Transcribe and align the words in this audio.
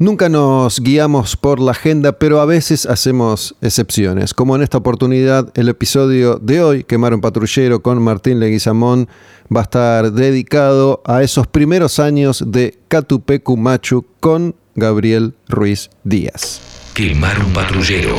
Nunca 0.00 0.30
nos 0.30 0.80
guiamos 0.80 1.36
por 1.36 1.60
la 1.60 1.72
agenda, 1.72 2.12
pero 2.12 2.40
a 2.40 2.46
veces 2.46 2.86
hacemos 2.86 3.54
excepciones, 3.60 4.32
como 4.32 4.56
en 4.56 4.62
esta 4.62 4.78
oportunidad 4.78 5.52
el 5.54 5.68
episodio 5.68 6.36
de 6.36 6.62
hoy, 6.62 6.84
Quemar 6.84 7.12
un 7.12 7.20
patrullero 7.20 7.82
con 7.82 8.02
Martín 8.02 8.40
Leguizamón, 8.40 9.10
va 9.54 9.60
a 9.60 9.64
estar 9.64 10.12
dedicado 10.12 11.02
a 11.04 11.22
esos 11.22 11.46
primeros 11.48 11.98
años 11.98 12.42
de 12.46 12.78
Catupecu 12.88 13.58
Machu 13.58 14.06
con 14.20 14.56
Gabriel 14.74 15.34
Ruiz 15.48 15.90
Díaz. 16.02 16.62
Quemar 16.94 17.38
un 17.44 17.52
patrullero. 17.52 18.16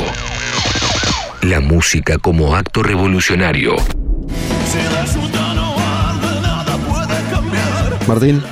La 1.42 1.62
música 1.62 2.20
como 2.20 2.56
acto 2.56 2.84
revolucionario. 2.84 3.76
Martín. 8.08 8.44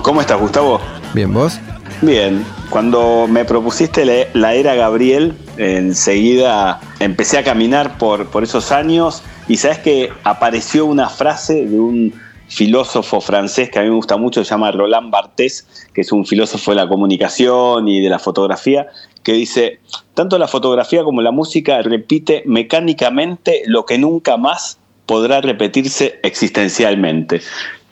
¿Cómo 0.00 0.22
estás, 0.22 0.40
Gustavo? 0.40 0.80
Bien, 1.12 1.30
¿vos? 1.30 1.60
Bien, 2.00 2.44
cuando 2.74 3.28
me 3.28 3.44
propusiste 3.44 4.28
la 4.34 4.54
era 4.54 4.74
Gabriel, 4.74 5.34
enseguida 5.58 6.80
empecé 6.98 7.38
a 7.38 7.44
caminar 7.44 7.98
por, 7.98 8.26
por 8.30 8.42
esos 8.42 8.72
años 8.72 9.22
y 9.46 9.58
sabes 9.58 9.78
que 9.78 10.10
apareció 10.24 10.84
una 10.84 11.08
frase 11.08 11.66
de 11.66 11.78
un 11.78 12.12
filósofo 12.48 13.20
francés 13.20 13.70
que 13.70 13.78
a 13.78 13.82
mí 13.82 13.90
me 13.90 13.94
gusta 13.94 14.16
mucho, 14.16 14.42
se 14.42 14.50
llama 14.50 14.72
Roland 14.72 15.12
Barthes, 15.12 15.86
que 15.94 16.00
es 16.00 16.10
un 16.10 16.26
filósofo 16.26 16.72
de 16.72 16.78
la 16.78 16.88
comunicación 16.88 17.86
y 17.86 18.00
de 18.00 18.10
la 18.10 18.18
fotografía, 18.18 18.88
que 19.22 19.34
dice, 19.34 19.78
tanto 20.14 20.36
la 20.36 20.48
fotografía 20.48 21.04
como 21.04 21.22
la 21.22 21.30
música 21.30 21.80
repite 21.80 22.42
mecánicamente 22.44 23.62
lo 23.66 23.86
que 23.86 23.98
nunca 23.98 24.36
más 24.36 24.80
podrá 25.06 25.40
repetirse 25.40 26.18
existencialmente. 26.24 27.40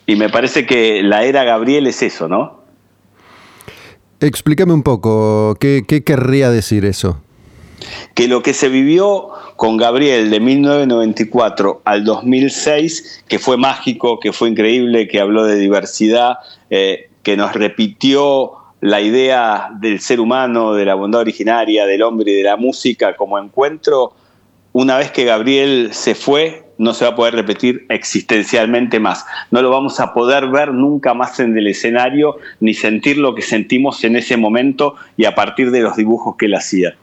Y 0.07 0.17
me 0.17 0.27
parece 0.27 0.65
que 0.65 1.03
la 1.03 1.23
era 1.23 1.45
Gabriel 1.45 1.87
es 1.87 2.03
eso, 2.03 2.27
¿no? 2.27 2.62
Explícame 4.23 4.71
un 4.71 4.83
poco, 4.83 5.57
¿qué, 5.59 5.83
querría 5.85 6.49
decir 6.49 6.85
eso? 6.85 7.21
Que 8.15 8.29
lo 8.29 8.41
que 8.41 8.53
se 8.53 8.69
vivió 8.69 9.27
con 9.57 9.75
Gabriel 9.75 10.29
de 10.29 10.39
1994 10.39 11.81
al 11.83 12.05
2006, 12.05 13.25
que 13.27 13.37
fue 13.37 13.57
mágico, 13.57 14.21
que 14.21 14.31
fue 14.31 14.47
increíble, 14.47 15.09
que 15.09 15.19
habló 15.19 15.43
de 15.43 15.57
diversidad, 15.57 16.37
eh, 16.69 17.09
que 17.21 17.35
nos 17.35 17.51
repitió 17.51 18.53
la 18.79 19.01
idea 19.01 19.71
del 19.77 19.99
ser 19.99 20.21
humano, 20.21 20.73
de 20.73 20.85
la 20.85 20.95
bondad 20.95 21.19
originaria, 21.19 21.85
del 21.85 22.01
hombre 22.01 22.31
y 22.31 22.35
de 22.35 22.43
la 22.43 22.55
música 22.55 23.17
como 23.17 23.37
encuentro, 23.37 24.13
una 24.71 24.97
vez 24.97 25.11
que 25.11 25.25
Gabriel 25.25 25.89
se 25.91 26.15
fue, 26.15 26.62
no 26.77 26.93
se 26.93 27.05
va 27.05 27.11
a 27.11 27.15
poder 27.15 27.35
repetir 27.35 27.85
existencialmente 27.89 28.99
más. 28.99 29.25
No 29.51 29.61
lo 29.61 29.69
vamos 29.69 29.99
a 29.99 30.13
poder 30.13 30.47
ver 30.47 30.73
nunca 30.73 31.13
más 31.13 31.39
en 31.39 31.57
el 31.57 31.67
escenario 31.67 32.37
ni 32.59 32.73
sentir 32.73 33.17
lo 33.17 33.35
que 33.35 33.41
sentimos 33.41 34.03
en 34.03 34.15
ese 34.15 34.37
momento 34.37 34.95
y 35.17 35.25
a 35.25 35.35
partir 35.35 35.71
de 35.71 35.81
los 35.81 35.95
dibujos 35.95 36.35
que 36.37 36.47
él 36.47 36.55
hacía. 36.55 36.95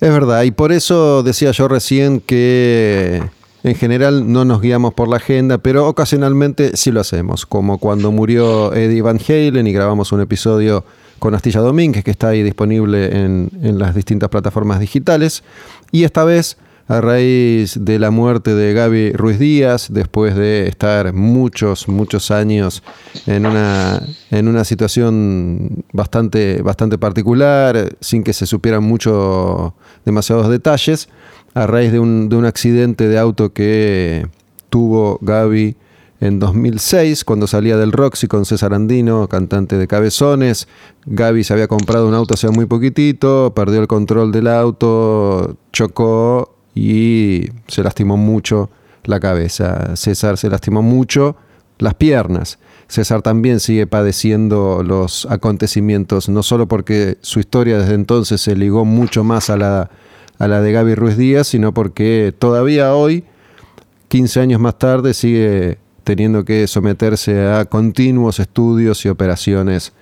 Es 0.00 0.10
verdad, 0.12 0.42
y 0.42 0.50
por 0.50 0.72
eso 0.72 1.22
decía 1.22 1.52
yo 1.52 1.68
recién 1.68 2.20
que 2.20 3.22
en 3.62 3.74
general 3.76 4.32
no 4.32 4.44
nos 4.44 4.60
guiamos 4.60 4.94
por 4.94 5.08
la 5.08 5.16
agenda, 5.16 5.58
pero 5.58 5.86
ocasionalmente 5.86 6.76
sí 6.76 6.90
lo 6.90 7.00
hacemos, 7.00 7.46
como 7.46 7.78
cuando 7.78 8.10
murió 8.10 8.74
Eddie 8.74 9.02
Van 9.02 9.20
Halen 9.20 9.66
y 9.66 9.72
grabamos 9.72 10.10
un 10.10 10.20
episodio 10.20 10.84
con 11.20 11.36
Astilla 11.36 11.60
Domínguez, 11.60 12.02
que 12.02 12.10
está 12.10 12.28
ahí 12.28 12.42
disponible 12.42 13.16
en, 13.16 13.48
en 13.62 13.78
las 13.78 13.94
distintas 13.94 14.28
plataformas 14.28 14.80
digitales. 14.80 15.44
Y 15.92 16.02
esta 16.02 16.24
vez 16.24 16.56
a 16.88 17.00
raíz 17.00 17.78
de 17.80 17.98
la 17.98 18.10
muerte 18.10 18.54
de 18.54 18.72
Gaby 18.74 19.12
Ruiz 19.12 19.38
Díaz, 19.38 19.88
después 19.90 20.34
de 20.34 20.66
estar 20.66 21.12
muchos, 21.12 21.88
muchos 21.88 22.30
años 22.30 22.82
en 23.26 23.46
una, 23.46 24.02
en 24.30 24.48
una 24.48 24.64
situación 24.64 25.84
bastante, 25.92 26.60
bastante 26.62 26.98
particular, 26.98 27.96
sin 28.00 28.24
que 28.24 28.32
se 28.32 28.46
supieran 28.46 28.82
mucho, 28.82 29.74
demasiados 30.04 30.48
detalles, 30.48 31.08
a 31.54 31.66
raíz 31.66 31.92
de 31.92 31.98
un, 31.98 32.28
de 32.28 32.36
un 32.36 32.46
accidente 32.46 33.08
de 33.08 33.18
auto 33.18 33.52
que 33.52 34.26
tuvo 34.70 35.18
Gaby 35.20 35.76
en 36.20 36.38
2006, 36.38 37.24
cuando 37.24 37.48
salía 37.48 37.76
del 37.76 37.90
Roxy 37.90 38.28
con 38.28 38.44
César 38.44 38.74
Andino, 38.74 39.28
cantante 39.28 39.76
de 39.76 39.88
Cabezones. 39.88 40.68
Gaby 41.04 41.42
se 41.42 41.52
había 41.52 41.66
comprado 41.66 42.06
un 42.06 42.14
auto 42.14 42.34
hace 42.34 42.48
muy 42.48 42.66
poquitito, 42.66 43.52
perdió 43.56 43.80
el 43.80 43.88
control 43.88 44.30
del 44.30 44.46
auto, 44.46 45.56
chocó 45.72 46.61
y 46.74 47.48
se 47.68 47.82
lastimó 47.82 48.16
mucho 48.16 48.70
la 49.04 49.20
cabeza. 49.20 49.96
César 49.96 50.38
se 50.38 50.48
lastimó 50.48 50.82
mucho 50.82 51.36
las 51.78 51.94
piernas. 51.94 52.58
César 52.88 53.22
también 53.22 53.60
sigue 53.60 53.86
padeciendo 53.86 54.82
los 54.84 55.26
acontecimientos, 55.30 56.28
no 56.28 56.42
solo 56.42 56.68
porque 56.68 57.18
su 57.20 57.40
historia 57.40 57.78
desde 57.78 57.94
entonces 57.94 58.40
se 58.40 58.54
ligó 58.54 58.84
mucho 58.84 59.24
más 59.24 59.50
a 59.50 59.56
la, 59.56 59.90
a 60.38 60.48
la 60.48 60.60
de 60.60 60.72
Gaby 60.72 60.94
Ruiz 60.94 61.16
Díaz, 61.16 61.48
sino 61.48 61.72
porque 61.72 62.34
todavía 62.38 62.94
hoy, 62.94 63.24
15 64.08 64.40
años 64.40 64.60
más 64.60 64.78
tarde, 64.78 65.14
sigue 65.14 65.78
teniendo 66.04 66.44
que 66.44 66.66
someterse 66.66 67.48
a 67.48 67.64
continuos 67.64 68.40
estudios 68.40 69.04
y 69.04 69.08
operaciones 69.08 69.92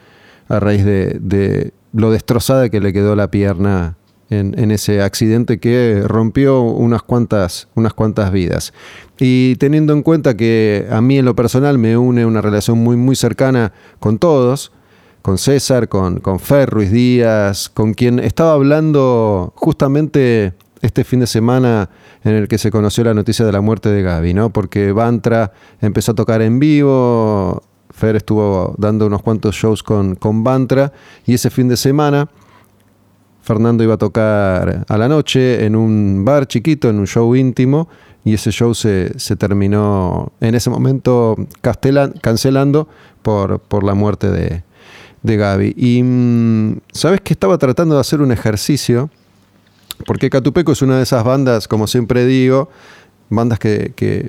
a 0.49 0.59
raíz 0.59 0.85
de, 0.85 1.19
de 1.21 1.73
lo 1.93 2.11
destrozada 2.11 2.69
que 2.71 2.81
le 2.81 2.93
quedó 2.93 3.15
la 3.15 3.31
pierna 3.31 3.97
en, 4.31 4.71
ese 4.71 5.03
accidente 5.03 5.59
que 5.59 6.03
rompió 6.07 6.63
unas 6.63 7.03
cuantas, 7.03 7.69
unas 7.75 7.93
cuantas 7.95 8.31
vidas. 8.33 8.73
Y 9.19 9.57
teniendo 9.57 9.93
en 9.93 10.03
cuenta 10.03 10.37
que 10.37 10.87
a 10.91 11.01
mí 11.01 11.19
en 11.19 11.25
lo 11.25 11.35
personal 11.35 11.79
me 11.79 11.97
une 11.97 12.25
una 12.25 12.41
relación 12.41 12.79
muy, 12.79 12.97
muy 12.97 13.17
cercana 13.17 13.73
con 13.99 14.19
todos, 14.19 14.73
con 15.23 15.37
César, 15.37 15.89
con, 15.89 16.21
con 16.21 16.39
Fer 16.39 16.71
Ruiz 16.71 16.91
Díaz, 16.91 17.69
con 17.69 17.93
quien 17.93 18.21
estaba 18.21 18.53
hablando 18.53 19.53
justamente 19.57 20.55
este 20.81 21.05
fin 21.05 21.21
de 21.21 21.27
semana 21.27 21.91
en 22.25 22.35
el 22.35 22.49
que 22.49 22.57
se 22.57 22.71
conoció 22.71 23.05
la 23.05 23.15
noticia 23.15 23.45
de 23.45 23.53
la 23.53 23.61
muerte 23.61 23.91
de 23.91 24.03
Gaby, 24.03 24.33
¿no? 24.33 24.51
Porque 24.51 24.93
Bantra 24.93 25.53
empezó 25.81 26.13
a 26.13 26.15
tocar 26.15 26.41
en 26.41 26.59
vivo, 26.59 27.63
Fer 27.91 28.17
estuvo 28.17 28.75
dando 28.79 29.07
unos 29.07 29.23
cuantos 29.23 29.57
shows 29.57 29.83
con, 29.83 30.15
con 30.15 30.43
Bantra, 30.43 30.93
y 31.27 31.35
ese 31.35 31.51
fin 31.51 31.69
de 31.69 31.77
semana 31.77 32.31
Fernando 33.43 33.83
iba 33.83 33.95
a 33.95 33.99
tocar 33.99 34.85
a 34.87 34.99
la 34.99 35.09
noche 35.09 35.65
en 35.65 35.77
un 35.77 36.25
bar 36.25 36.47
chiquito, 36.47 36.89
en 36.89 36.99
un 36.99 37.07
show 37.07 37.35
íntimo, 37.35 37.89
y 38.25 38.35
ese 38.35 38.51
show 38.51 38.75
se, 38.75 39.11
terminó 39.39 40.33
en 40.41 40.55
ese 40.55 40.69
momento 40.71 41.37
cancelando 41.61 42.89
por, 43.23 43.61
por 43.61 43.83
la 43.83 43.95
muerte 43.95 44.31
de, 44.31 44.63
de 45.23 45.37
Gaby. 45.37 45.75
Y 45.77 46.03
mm, 46.03 46.81
sabes 46.93 47.21
que 47.23 47.33
estaba 47.33 47.57
tratando 47.59 47.95
de 47.95 48.01
hacer 48.01 48.21
un 48.21 48.33
ejercicio, 48.33 49.11
porque 50.07 50.31
Catupeco 50.31 50.73
es 50.73 50.83
una 50.83 50.97
de 50.97 51.03
esas 51.03 51.25
bandas, 51.25 51.67
como 51.67 51.87
siempre 51.87 52.27
digo, 52.27 52.69
bandas 53.31 53.59
que, 53.59 53.93
que 53.97 54.29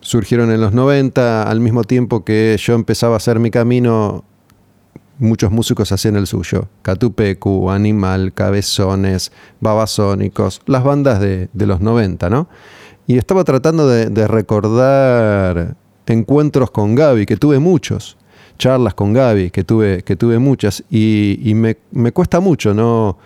surgieron 0.00 0.50
en 0.50 0.60
los 0.60 0.72
90, 0.72 1.42
al 1.42 1.60
mismo 1.60 1.84
tiempo 1.84 2.24
que 2.24 2.56
yo 2.58 2.74
empezaba 2.74 3.14
a 3.14 3.16
hacer 3.18 3.38
mi 3.38 3.50
camino 3.50 4.24
muchos 5.20 5.52
músicos 5.52 5.92
hacían 5.92 6.16
el 6.16 6.26
suyo. 6.26 6.68
Catupecu, 6.82 7.70
Animal, 7.70 8.32
Cabezones, 8.32 9.30
Babasónicos, 9.60 10.62
las 10.66 10.82
bandas 10.82 11.20
de, 11.20 11.48
los 11.54 11.80
90, 11.80 12.30
¿no? 12.30 12.48
Y 13.06 13.18
estaba 13.18 13.44
tratando 13.44 13.86
de, 13.88 14.28
recordar 14.28 15.76
encuentros 16.06 16.72
con 16.72 16.96
Gaby, 16.96 17.24
que 17.24 17.36
tuve 17.36 17.60
muchos, 17.60 18.16
charlas 18.58 18.94
con 18.94 19.12
Gaby, 19.12 19.50
que 19.50 19.62
tuve, 19.62 20.02
que 20.02 20.16
tuve 20.16 20.40
muchas, 20.40 20.82
y, 20.90 21.52
me, 21.54 21.76
cuesta 22.12 22.40
mucho, 22.40 22.74
no, 22.74 23.16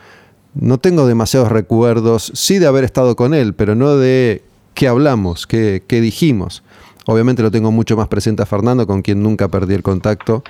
no 0.55 0.79
tengo 0.79 1.07
demasiados 1.07 1.51
recuerdos, 1.51 2.31
sí 2.35 2.59
de 2.59 2.67
haber 2.67 2.85
estado 2.85 3.17
con 3.17 3.33
él, 3.33 3.55
pero 3.55 3.75
no 3.75 3.97
de 3.97 4.43
qué 4.75 4.89
hablamos, 4.89 5.47
qué, 5.47 5.83
qué 5.87 6.03
dijimos. 6.03 6.63
Obviamente 7.07 7.43
lo 7.43 7.51
tengo 7.51 7.71
mucho 7.71 7.97
más 7.97 8.09
presente 8.09 8.43
a 8.43 8.47
Fernando, 8.47 8.87
con 8.87 9.01
quien 9.01 9.23
nunca 9.23 9.49
perdí 9.49 9.75
el 9.75 9.83
contacto 9.83 10.43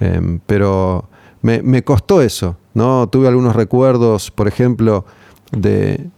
Em, 0.00 0.40
pero 0.46 1.08
me, 1.42 1.82
costó 1.82 2.22
eso, 2.22 2.56
¿no? 2.74 3.08
Tuve 3.08 3.28
algunos 3.28 3.54
recuerdos, 3.56 4.30
por 4.30 4.48
ejemplo, 4.48 5.04
de, 5.50 6.08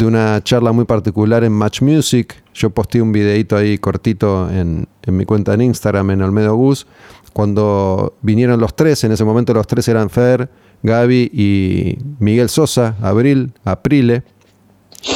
una 0.00 0.42
charla 0.42 0.72
muy 0.72 0.84
particular 0.84 1.44
en 1.44 1.52
Match 1.52 1.82
Music. 1.82 2.42
Yo 2.54 2.70
posté 2.70 3.00
un 3.02 3.12
videito 3.12 3.56
ahí 3.56 3.78
cortito 3.78 4.50
en, 4.50 4.86
mi 5.06 5.24
cuenta 5.24 5.54
en 5.54 5.62
Instagram, 5.62 6.10
en 6.10 6.22
Olmedo 6.22 6.54
Gus, 6.54 6.86
cuando 7.32 8.14
vinieron 8.22 8.60
los 8.60 8.74
tres, 8.74 9.04
en 9.04 9.12
ese 9.12 9.24
momento 9.24 9.54
los 9.54 9.66
tres 9.66 9.88
eran 9.88 10.10
Fer, 10.10 10.50
Gaby 10.82 11.30
y 11.32 11.98
Miguel 12.18 12.48
Sosa, 12.48 12.96
Abril, 13.00 13.52
Aprile, 13.64 14.22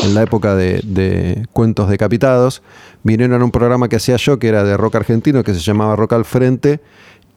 en 0.03 0.15
la 0.15 0.23
época 0.23 0.55
de, 0.55 0.81
de, 0.85 1.47
Cuentos 1.53 1.89
Decapitados, 1.89 2.63
vinieron 3.03 3.41
a 3.41 3.45
un 3.45 3.51
programa 3.51 3.89
que 3.89 3.97
hacía 3.97 4.17
yo, 4.17 4.39
que 4.39 4.49
era 4.49 4.65
de 4.65 4.77
rock 4.77 4.97
argentino, 4.97 5.45
que 5.45 5.55
se 5.55 5.61
llamaba 5.61 5.95
Rock 5.95 6.15
al 6.15 6.25
Frente, 6.25 6.81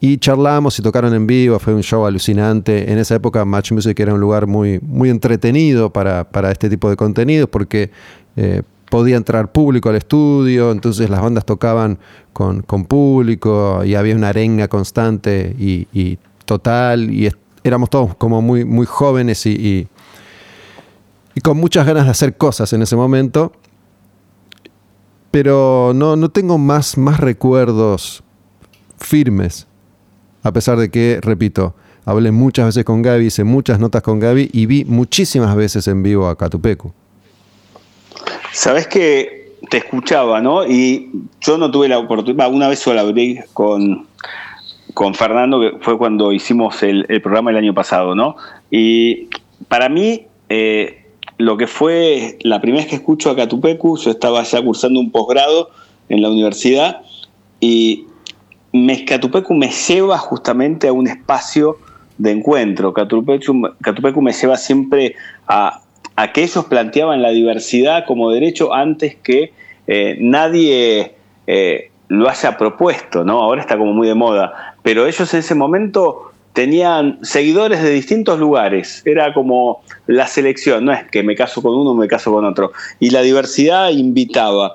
y 0.00 0.16
charlamos 0.16 0.78
y 0.78 0.82
tocaron 0.82 1.14
en 1.14 1.26
vivo, 1.26 1.58
fue 1.58 1.74
un 1.74 1.82
show 1.82 2.06
alucinante. 2.06 2.90
En 2.90 2.98
esa 2.98 3.16
época 3.16 3.44
Match 3.44 3.72
Music 3.72 4.00
era 4.00 4.14
un 4.14 4.20
lugar 4.20 4.46
muy, 4.46 4.80
muy 4.80 5.10
entretenido 5.10 5.92
para, 5.92 6.26
este 6.50 6.70
tipo 6.70 6.88
de 6.88 6.96
contenidos 6.96 7.50
porque 7.50 7.90
eh, 8.36 8.62
podía 8.90 9.16
entrar 9.16 9.52
público 9.52 9.90
al 9.90 9.96
estudio, 9.96 10.72
entonces 10.72 11.10
las 11.10 11.20
bandas 11.20 11.44
tocaban 11.44 11.98
con, 12.32 12.62
público 12.62 13.84
y 13.84 13.94
había 13.94 14.16
una 14.16 14.30
arenga 14.30 14.68
constante 14.68 15.54
y, 15.58 16.18
total 16.46 17.10
y 17.10 17.30
éramos 17.62 17.90
todos 17.90 18.16
como 18.16 18.40
muy, 18.40 18.64
muy 18.64 18.86
jóvenes 18.86 19.44
y, 19.46 19.86
y, 21.34 21.40
con 21.42 21.56
muchas 21.58 21.86
ganas 21.86 22.04
de 22.06 22.10
hacer 22.10 22.36
cosas 22.36 22.72
en 22.72 22.82
ese 22.82 22.96
momento. 22.96 23.52
Pero 25.30 25.92
no, 25.94 26.16
no 26.16 26.28
tengo 26.30 26.58
más, 26.58 26.98
más 26.98 27.20
recuerdos 27.20 28.24
firmes, 28.98 29.68
a 30.42 30.52
pesar 30.52 30.78
de 30.78 30.90
que, 30.90 31.18
repito, 31.22 31.74
hablé 32.04 32.32
muchas 32.32 32.66
veces 32.66 32.84
con 32.84 33.02
Gaby, 33.02 33.26
hice 33.26 33.44
muchas 33.44 33.78
notas 33.78 34.02
con 34.02 34.20
Gaby 34.20 34.50
y 34.52 34.66
vi 34.66 34.84
muchísimas 34.84 35.54
veces 35.54 35.86
en 35.88 36.02
vivo 36.02 36.28
a 36.28 36.36
Catupecu. 36.36 36.92
Sabes 38.52 38.86
que 38.86 39.40
te 39.70 39.78
escuchaba, 39.78 40.40
¿no? 40.40 40.66
Y 40.66 41.10
yo 41.40 41.58
no 41.58 41.70
tuve 41.70 41.88
la 41.88 41.98
oportunidad, 41.98 42.52
una 42.52 42.68
vez 42.68 42.78
solo 42.80 43.00
abrí 43.00 43.40
con, 43.52 44.06
con 44.94 45.14
Fernando, 45.14 45.60
que 45.60 45.78
fue 45.80 45.98
cuando 45.98 46.32
hicimos 46.32 46.82
el, 46.82 47.04
programa 47.22 47.50
el 47.50 47.58
año 47.58 47.74
pasado, 47.74 48.14
¿no? 48.14 48.36
Y 48.70 49.28
para 49.68 49.88
mí, 49.88 50.26
eh, 50.48 51.04
lo 51.38 51.56
que 51.56 51.66
fue 51.66 52.38
la 52.42 52.60
primera 52.60 52.82
vez 52.82 52.90
que 52.90 52.96
escucho 52.96 53.30
a 53.30 53.36
Catupecu, 53.36 53.98
yo 53.98 54.10
estaba 54.10 54.42
ya 54.42 54.62
cursando 54.62 55.00
un 55.00 55.10
posgrado 55.10 55.70
en 56.08 56.22
la 56.22 56.30
universidad 56.30 57.02
y 57.60 58.06
me, 58.72 59.04
Catupecu 59.04 59.54
me 59.54 59.70
lleva 59.70 60.18
justamente 60.18 60.88
a 60.88 60.92
un 60.92 61.06
espacio 61.06 61.78
de 62.18 62.32
encuentro. 62.32 62.92
Catupecu, 62.92 64.22
me 64.22 64.32
lleva 64.32 64.56
siempre 64.56 65.16
a, 65.48 65.80
que 66.34 66.42
ellos 66.42 66.64
planteaban 66.66 67.22
la 67.22 67.30
diversidad 67.30 68.04
como 68.06 68.30
derecho 68.30 68.74
antes 68.74 69.16
que 69.16 69.52
eh, 69.86 70.18
nadie 70.20 71.14
eh, 71.46 71.90
lo 72.08 72.28
haya 72.28 72.58
propuesto, 72.58 73.24
¿no? 73.24 73.40
Ahora 73.40 73.62
está 73.62 73.78
como 73.78 73.92
muy 73.92 74.06
de 74.06 74.14
moda, 74.14 74.74
pero 74.82 75.06
ellos 75.06 75.32
en 75.32 75.40
ese 75.40 75.54
momento 75.54 76.30
tenían 76.52 77.18
seguidores 77.22 77.82
de 77.82 77.90
distintos 77.90 78.38
lugares, 78.38 79.02
era 79.06 79.32
como 79.32 79.82
la 80.06 80.26
selección, 80.26 80.84
no 80.84 80.92
es 80.92 81.04
que 81.04 81.22
me 81.22 81.36
caso 81.36 81.62
con 81.62 81.74
uno 81.74 81.94
me 81.94 82.08
caso 82.08 82.32
con 82.32 82.44
otro, 82.44 82.72
y 82.98 83.10
la 83.10 83.22
diversidad 83.22 83.90
invitaba. 83.90 84.74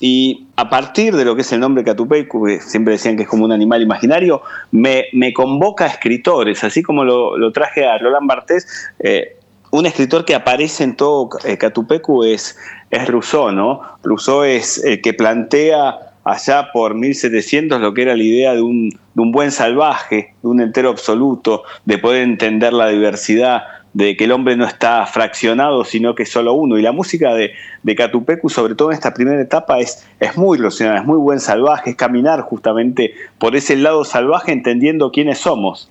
Y 0.00 0.46
a 0.56 0.68
partir 0.68 1.14
de 1.14 1.24
lo 1.24 1.34
que 1.36 1.42
es 1.42 1.52
el 1.52 1.60
nombre 1.60 1.84
Catupecu, 1.84 2.46
que 2.46 2.60
siempre 2.60 2.94
decían 2.94 3.16
que 3.16 3.22
es 3.22 3.28
como 3.28 3.44
un 3.44 3.52
animal 3.52 3.80
imaginario, 3.82 4.42
me, 4.72 5.06
convoca 5.34 5.84
a 5.84 5.88
escritores, 5.88 6.64
así 6.64 6.82
como 6.82 7.04
lo, 7.04 7.52
traje 7.52 7.86
a 7.86 7.98
Roland 7.98 8.26
Barthes, 8.26 8.66
eh, 8.98 9.36
un 9.70 9.86
escritor 9.86 10.24
que 10.24 10.34
aparece 10.34 10.84
en 10.84 10.96
todo 10.96 11.30
eh, 11.44 11.58
Catupecu 11.58 12.24
es, 12.24 12.56
es 12.90 13.08
Rousseau, 13.08 13.50
¿no? 13.50 13.82
Rousseau 14.04 14.44
es 14.44 14.82
el 14.84 15.00
que 15.00 15.14
plantea 15.14 16.12
allá 16.22 16.70
por 16.72 16.94
1700 16.94 17.80
lo 17.80 17.92
que 17.92 18.02
era 18.02 18.16
la 18.16 18.22
idea 18.22 18.54
de 18.54 18.62
un 18.62 18.92
buen 19.14 19.50
salvaje, 19.50 20.34
de 20.42 20.48
un 20.48 20.60
entero 20.60 20.90
absoluto, 20.90 21.64
de 21.84 21.98
poder 21.98 22.22
entender 22.22 22.72
la 22.72 22.88
diversidad, 22.88 23.64
de 23.94 24.16
que 24.16 24.24
el 24.24 24.32
hombre 24.32 24.56
no 24.56 24.66
está 24.66 25.06
fraccionado, 25.06 25.84
sino 25.84 26.14
que 26.14 26.24
es 26.24 26.28
solo 26.28 26.52
uno. 26.52 26.76
Y 26.76 26.82
la 26.82 26.92
música 26.92 27.32
de, 27.32 27.52
de 27.82 27.94
Catupecu, 27.94 28.50
sobre 28.50 28.74
todo 28.74 28.90
en 28.90 28.94
esta 28.94 29.14
primera 29.14 29.40
etapa, 29.40 29.78
es, 29.78 30.04
es 30.20 30.36
muy 30.36 30.58
ilusionada, 30.58 30.98
es 30.98 31.06
muy 31.06 31.16
buen 31.16 31.40
salvaje, 31.40 31.90
es 31.90 31.96
caminar 31.96 32.40
justamente 32.42 33.14
por 33.38 33.54
ese 33.54 33.76
lado 33.76 34.04
salvaje 34.04 34.52
entendiendo 34.52 35.12
quiénes 35.12 35.38
somos. 35.38 35.88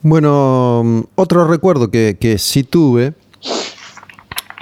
Bueno, 0.00 1.06
otro 1.14 1.46
recuerdo 1.46 1.90
que, 1.90 2.16
que 2.18 2.38
sí 2.38 2.64
tuve, 2.64 3.12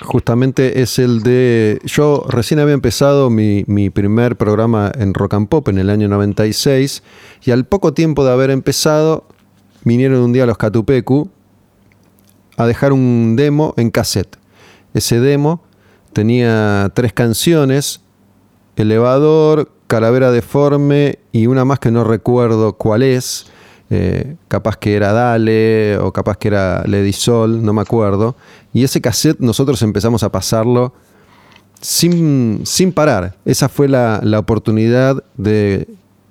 justamente 0.03 0.83
es 0.83 0.99
el 0.99 1.23
de. 1.23 1.81
Yo 1.85 2.25
recién 2.29 2.59
había 2.59 2.75
empezado 2.75 3.31
mi, 3.31 3.63
mi, 3.69 3.91
primer 3.91 4.35
programa 4.35 4.91
en 4.99 5.15
Rock 5.15 5.35
and 5.35 5.49
Pop 5.49 5.69
en 5.69 5.79
el 5.79 5.91
año 5.91 6.09
96, 6.09 7.05
y 7.45 7.53
al 7.53 7.65
poco 7.65 7.95
tiempo 7.95 8.25
de 8.25 8.33
haber 8.33 8.51
empezado, 8.51 9.25
vinieron 9.85 10.21
un 10.21 10.33
día 10.33 10.45
los 10.47 10.59
Catupecu 10.59 11.31
a 12.59 12.67
dejar 12.67 12.93
un 12.93 13.37
demo 13.37 13.73
en 13.79 13.91
cassette. 13.91 14.37
Ese 14.93 15.21
demo 15.21 15.63
tenía 16.13 16.91
tres 16.93 17.13
canciones, 17.13 18.03
Elevador, 18.77 19.71
Calavera 19.87 20.31
Deforme 20.31 21.21
y 21.33 21.47
una 21.47 21.65
más 21.65 21.79
que 21.79 21.91
no 21.91 22.05
recuerdo 22.05 22.75
cuál 22.75 23.03
es, 23.03 23.47
eh, 23.91 24.37
capaz 24.49 24.77
que 24.77 24.95
era 24.95 25.13
Dale 25.13 25.99
o 25.99 26.13
capaz 26.13 26.37
que 26.37 26.49
era 26.49 26.83
Lady 26.87 27.13
Sol, 27.13 27.65
no 27.65 27.73
me 27.73 27.81
acuerdo. 27.81 28.37
Y 28.73 28.83
ese 28.83 29.01
cassette 29.01 29.39
nosotros 29.39 29.81
empezamos 29.83 30.25
a 30.25 30.33
pasarlo 30.33 30.93
sin, 31.81 32.63
sin 32.65 32.93
parar. 32.93 33.37
Esa 33.45 33.69
fue 33.69 33.89
la, 33.89 34.21
la 34.23 34.41
oportunidad 34.41 35.23
de 35.37 35.87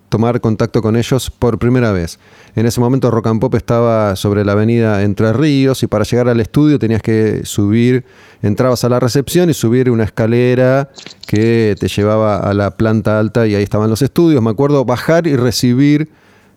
tomar 0.09 0.39
contacto 0.42 0.81
con 0.81 0.95
ellos 0.95 1.30
por 1.30 1.59
primera 1.59 1.92
vez. 1.92 2.19
En 2.56 2.65
ese 2.65 2.80
momento 2.80 3.12
Rock 3.12 3.27
and 3.27 3.42
Pop 3.42 3.56
estaba 3.56 4.15
sobre 4.15 4.45
la 4.45 4.54
avenida 4.54 5.04
Entre 5.04 5.31
Ríos 5.33 5.83
y 5.83 5.88
para 5.88 6.04
llegar 6.04 6.30
al 6.30 6.39
estudio 6.39 6.80
tenías 6.80 7.01
que 7.01 7.42
subir, 7.45 8.06
entrabas 8.42 8.83
a 8.83 8.89
la 8.89 9.00
recepción 9.00 9.50
y 9.50 9.54
subir 9.54 9.89
una 9.89 10.06
escalera 10.06 10.89
que 11.27 11.75
te 11.80 11.88
llevaba 11.88 12.38
a 12.38 12.54
la 12.54 12.71
planta 12.71 13.19
alta 13.19 13.48
y 13.48 13.56
ahí 13.56 13.63
estaban 13.63 13.89
los 13.89 14.01
estudios. 14.01 14.42
Me 14.42 14.50
acuerdo 14.50 14.86
bajar 14.86 15.27
y 15.27 15.36
recibir 15.36 16.09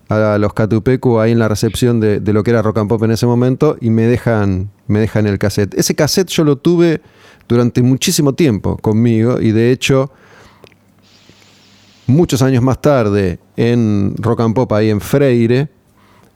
a 0.08 0.38
los 0.38 0.52
Catupecu 0.54 1.20
ahí 1.20 1.32
en 1.32 1.38
la 1.38 1.48
recepción 1.48 2.00
de, 2.00 2.20
lo 2.32 2.42
que 2.42 2.50
era 2.50 2.62
Rock 2.62 2.78
and 2.78 2.88
Pop 2.88 3.02
en 3.04 3.12
ese 3.12 3.26
momento 3.26 3.76
y 3.80 3.90
me 3.90 4.02
dejan, 4.02 4.70
me 4.88 4.98
dejan 4.98 5.26
el 5.26 5.38
cassette. 5.38 5.74
Ese 5.74 5.94
cassette 5.94 6.30
yo 6.30 6.44
lo 6.44 6.56
tuve 6.56 7.00
durante 7.48 7.82
muchísimo 7.82 8.34
tiempo 8.34 8.76
conmigo 8.78 9.40
y 9.40 9.52
de 9.52 9.70
hecho 9.70 10.10
muchos 12.10 12.42
años 12.42 12.62
más 12.62 12.80
tarde 12.82 13.38
en 13.56 14.14
Rock 14.18 14.40
and 14.40 14.54
Pop, 14.54 14.72
ahí 14.72 14.90
en 14.90 15.00
Freire, 15.00 15.68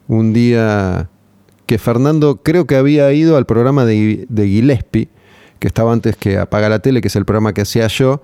un 0.08 0.32
día 0.32 1.10
que 1.66 1.78
Fernando 1.78 2.40
creo 2.42 2.66
que 2.66 2.76
había 2.76 3.12
ido 3.12 3.36
al 3.36 3.46
programa 3.46 3.84
de, 3.84 4.26
Gillespie, 4.34 5.08
que 5.58 5.66
estaba 5.66 5.92
antes 5.92 6.16
que 6.16 6.38
Apaga 6.38 6.68
la 6.68 6.78
Tele, 6.78 7.00
que 7.00 7.08
es 7.08 7.16
el 7.16 7.24
programa 7.24 7.52
que 7.52 7.62
hacía 7.62 7.86
yo, 7.88 8.22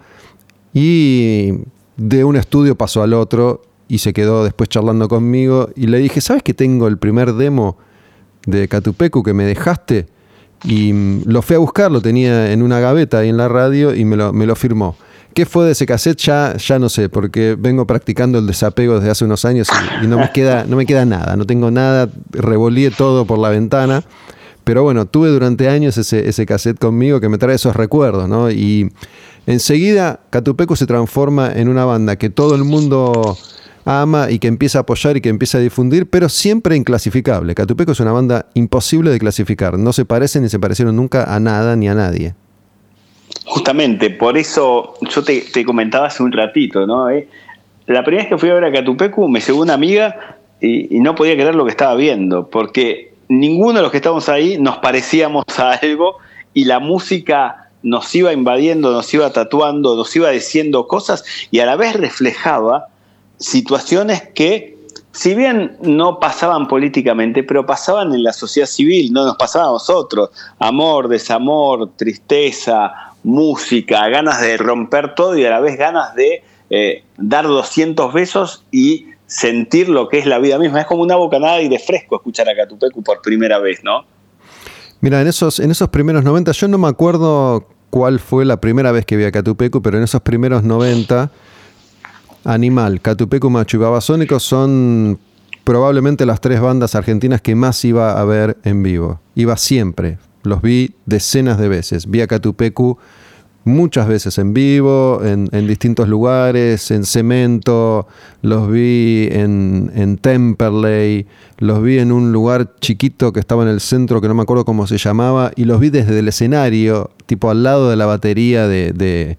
y 0.72 1.52
de 1.96 2.24
un 2.24 2.36
estudio 2.36 2.76
pasó 2.76 3.02
al 3.02 3.12
otro 3.12 3.62
y 3.88 3.98
se 3.98 4.12
quedó 4.12 4.44
después 4.44 4.68
charlando 4.68 5.08
conmigo 5.08 5.70
y 5.74 5.86
le 5.86 5.98
dije, 5.98 6.20
¿sabes 6.20 6.42
que 6.42 6.54
tengo 6.54 6.86
el 6.86 6.96
primer 6.96 7.34
demo 7.34 7.76
de 8.46 8.68
Catupecu 8.68 9.22
que 9.22 9.34
me 9.34 9.44
dejaste? 9.44 10.06
Y 10.64 10.92
mm, 10.92 11.22
lo 11.24 11.42
fui 11.42 11.56
a 11.56 11.58
buscar, 11.58 11.90
lo 11.90 12.00
tenía 12.00 12.52
en 12.52 12.62
una 12.62 12.78
gaveta 12.78 13.18
ahí 13.18 13.30
en 13.30 13.36
la 13.36 13.48
radio 13.48 13.94
y 13.94 14.04
me 14.04 14.16
lo 14.16 14.54
firmó. 14.56 14.96
¿Qué 15.34 15.46
fue 15.46 15.66
de 15.66 15.72
ese 15.72 15.86
cassette? 15.86 16.18
Ya, 16.18 16.56
ya 16.56 16.78
no 16.78 16.88
sé, 16.88 17.08
porque 17.08 17.56
vengo 17.58 17.86
practicando 17.86 18.38
el 18.38 18.46
desapego 18.46 18.96
desde 18.96 19.10
hace 19.10 19.24
unos 19.24 19.44
años 19.44 19.68
y, 20.02 20.06
no, 20.06 20.18
me 20.18 20.30
queda, 20.34 20.64
no 20.64 20.76
me 20.76 20.86
queda 20.86 21.04
nada, 21.04 21.36
no 21.36 21.46
tengo 21.46 21.70
nada, 21.70 22.08
revolí 22.30 22.90
todo 22.90 23.24
por 23.24 23.38
la 23.38 23.48
ventana. 23.48 24.02
Pero 24.64 24.82
bueno, 24.82 25.06
tuve 25.06 25.30
durante 25.30 25.68
años 25.68 25.96
ese, 25.96 26.28
ese 26.28 26.46
cassette 26.46 26.78
conmigo 26.78 27.20
que 27.20 27.28
me 27.28 27.38
trae 27.38 27.56
esos 27.56 27.74
recuerdos, 27.74 28.28
¿no? 28.28 28.50
Y 28.50 28.92
enseguida 29.46 30.20
Catupeco 30.30 30.76
se 30.76 30.86
transforma 30.86 31.50
en 31.52 31.68
una 31.68 31.84
banda 31.84 32.16
que 32.16 32.28
todo 32.28 32.54
el 32.54 32.64
mundo 32.64 33.36
ama 33.84 34.30
y 34.30 34.38
que 34.38 34.48
empieza 34.48 34.78
a 34.78 34.82
apoyar 34.82 35.16
y 35.16 35.20
que 35.20 35.28
empieza 35.28 35.58
a 35.58 35.60
difundir, 35.60 36.08
pero 36.08 36.28
siempre 36.28 36.76
inclasificable. 36.76 37.54
Catupeco 37.54 37.92
es 37.92 38.00
una 38.00 38.12
banda 38.12 38.46
imposible 38.54 39.10
de 39.10 39.18
clasificar. 39.18 39.78
No 39.78 39.92
se 39.92 40.04
parecen 40.04 40.42
ni 40.42 40.48
se 40.48 40.58
parecieron 40.58 40.96
nunca 40.96 41.34
a 41.34 41.40
nada 41.40 41.76
ni 41.76 41.88
a 41.88 41.94
nadie. 41.94 42.34
Justamente, 43.50 44.10
por 44.10 44.38
eso 44.38 44.94
yo 45.00 45.24
te, 45.24 45.64
comentaba 45.64 46.06
hace 46.06 46.22
un 46.22 46.30
ratito, 46.30 46.86
¿no? 46.86 47.10
Eh, 47.10 47.26
la 47.86 48.04
primera 48.04 48.22
vez 48.22 48.28
que 48.28 48.38
fui 48.38 48.48
a 48.48 48.54
ver 48.54 48.64
a 48.64 48.70
Catupecu 48.70 49.28
me 49.28 49.40
llegó 49.40 49.60
una 49.60 49.74
amiga 49.74 50.38
y, 50.60 51.00
no 51.00 51.16
podía 51.16 51.34
creer 51.34 51.56
lo 51.56 51.64
que 51.64 51.72
estaba 51.72 51.96
viendo, 51.96 52.48
porque 52.48 53.12
ninguno 53.26 53.78
de 53.78 53.82
los 53.82 53.90
que 53.90 53.96
estábamos 53.96 54.28
ahí 54.28 54.56
nos 54.56 54.78
parecíamos 54.78 55.42
a 55.58 55.72
algo 55.72 56.18
y 56.54 56.66
la 56.66 56.78
música 56.78 57.70
nos 57.82 58.14
iba 58.14 58.32
invadiendo, 58.32 58.92
nos 58.92 59.12
iba 59.12 59.32
tatuando, 59.32 59.96
nos 59.96 60.14
iba 60.14 60.30
diciendo 60.30 60.86
cosas 60.86 61.24
y 61.50 61.58
a 61.58 61.66
la 61.66 61.74
vez 61.74 61.94
reflejaba 61.96 62.86
situaciones 63.38 64.22
que, 64.32 64.78
si 65.10 65.34
bien 65.34 65.76
no 65.82 66.20
pasaban 66.20 66.68
políticamente, 66.68 67.42
pero 67.42 67.66
pasaban 67.66 68.14
en 68.14 68.22
la 68.22 68.32
sociedad 68.32 68.68
civil, 68.68 69.12
no 69.12 69.24
nos 69.24 69.34
pasaban 69.34 69.70
a 69.70 69.72
nosotros. 69.72 70.30
Amor, 70.60 71.08
desamor, 71.08 71.90
tristeza, 71.96 73.09
música, 73.22 74.08
ganas 74.08 74.40
de 74.40 74.56
romper 74.56 75.14
todo 75.14 75.36
y 75.36 75.44
a 75.44 75.50
la 75.50 75.60
vez 75.60 75.78
ganas 75.78 76.14
de 76.14 76.42
eh, 76.70 77.04
dar 77.16 77.46
200 77.46 78.12
besos 78.12 78.64
y 78.70 79.06
sentir 79.26 79.88
lo 79.88 80.08
que 80.08 80.18
es 80.18 80.26
la 80.26 80.38
vida 80.38 80.58
misma. 80.58 80.80
Es 80.80 80.86
como 80.86 81.02
una 81.02 81.16
bocanada 81.16 81.60
y 81.60 81.68
de 81.68 81.78
fresco 81.78 82.16
escuchar 82.16 82.48
a 82.48 82.56
Catupecu 82.56 83.02
por 83.02 83.22
primera 83.22 83.58
vez, 83.58 83.82
¿no? 83.84 84.04
Mira, 85.00 85.20
en 85.20 85.28
esos, 85.28 85.60
en 85.60 85.70
esos 85.70 85.88
primeros 85.88 86.24
90, 86.24 86.52
yo 86.52 86.68
no 86.68 86.78
me 86.78 86.88
acuerdo 86.88 87.66
cuál 87.90 88.20
fue 88.20 88.44
la 88.44 88.60
primera 88.60 88.92
vez 88.92 89.06
que 89.06 89.16
vi 89.16 89.24
a 89.24 89.32
Catupecu, 89.32 89.82
pero 89.82 89.98
en 89.98 90.04
esos 90.04 90.20
primeros 90.20 90.62
90, 90.62 91.30
Animal, 92.44 93.00
Catupecu, 93.00 93.50
Macho 93.50 93.76
y 93.76 93.80
Babasónico 93.80 94.40
son 94.40 95.18
probablemente 95.64 96.26
las 96.26 96.40
tres 96.40 96.60
bandas 96.60 96.94
argentinas 96.94 97.40
que 97.40 97.54
más 97.54 97.84
iba 97.84 98.18
a 98.18 98.24
ver 98.24 98.56
en 98.64 98.82
vivo. 98.82 99.20
Iba 99.34 99.56
siempre, 99.56 100.18
los 100.42 100.62
vi 100.62 100.94
decenas 101.06 101.58
de 101.58 101.68
veces. 101.68 102.08
Vi 102.08 102.20
a 102.20 102.26
Catupecu 102.26 102.98
muchas 103.64 104.08
veces 104.08 104.38
en 104.38 104.54
vivo, 104.54 105.20
en, 105.22 105.48
distintos 105.66 106.08
lugares, 106.08 106.90
en 106.90 107.04
cemento, 107.04 108.06
los 108.42 108.70
vi 108.70 109.28
en, 109.30 109.90
en, 109.94 110.16
Temperley, 110.16 111.26
los 111.58 111.82
vi 111.82 111.98
en 111.98 112.10
un 112.10 112.32
lugar 112.32 112.74
chiquito 112.80 113.32
que 113.32 113.40
estaba 113.40 113.62
en 113.62 113.68
el 113.68 113.80
centro, 113.80 114.20
que 114.20 114.28
no 114.28 114.34
me 114.34 114.42
acuerdo 114.42 114.64
cómo 114.64 114.86
se 114.86 114.98
llamaba, 114.98 115.52
y 115.56 115.64
los 115.64 115.78
vi 115.78 115.90
desde 115.90 116.18
el 116.18 116.28
escenario, 116.28 117.10
tipo 117.26 117.50
al 117.50 117.62
lado 117.62 117.90
de 117.90 117.96
la 117.96 118.06
batería 118.06 118.66
de, 118.66 119.36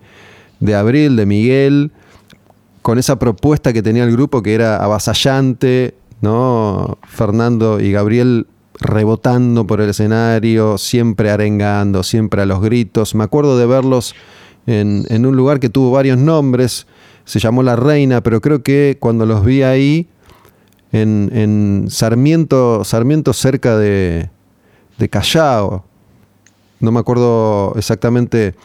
de 0.60 0.76
Abril, 0.76 1.16
de 1.16 1.26
Miguel, 1.26 1.92
con 2.82 2.98
esa 2.98 3.20
propuesta 3.20 3.74
que 3.74 3.82
tenía 3.84 4.04
el 4.04 4.12
grupo 4.12 4.42
que 4.42 4.54
era 4.54 4.78
avasallante, 4.78 5.96
¿no? 6.22 6.98
Fernando 7.08 7.80
y 7.80 7.92
Gabriel 7.92 8.48
rebotando 8.82 9.66
por 9.68 9.80
el 9.80 9.92
escenario, 9.92 10.78
siempre 10.78 11.30
arengando, 11.30 12.04
siempre 12.04 12.42
a 12.42 12.46
los 12.46 12.62
gritos. 12.62 13.16
Me 13.16 13.24
acuerdo 13.24 13.58
de 13.58 13.68
verlos 13.68 14.16
en, 14.66 15.26
un 15.26 15.36
lugar 15.38 15.60
que 15.60 15.70
tuvo 15.70 15.92
varios 15.92 16.18
nombres, 16.18 16.88
se 17.24 17.40
llamó 17.40 17.64
La 17.64 17.76
Reina, 17.76 18.22
pero 18.22 18.42
creo 18.42 18.64
que 18.64 18.98
cuando 19.00 19.26
los 19.26 19.46
vi 19.46 19.62
ahí, 19.62 20.08
en, 20.92 21.86
Sarmiento, 21.90 22.84
Sarmiento 22.84 23.34
cerca 23.34 23.78
de, 23.78 24.30
de 24.98 25.10
Callao, 25.10 25.86
no 26.80 26.92
me 26.92 27.00
acuerdo 27.00 27.74
exactamente 27.78 28.56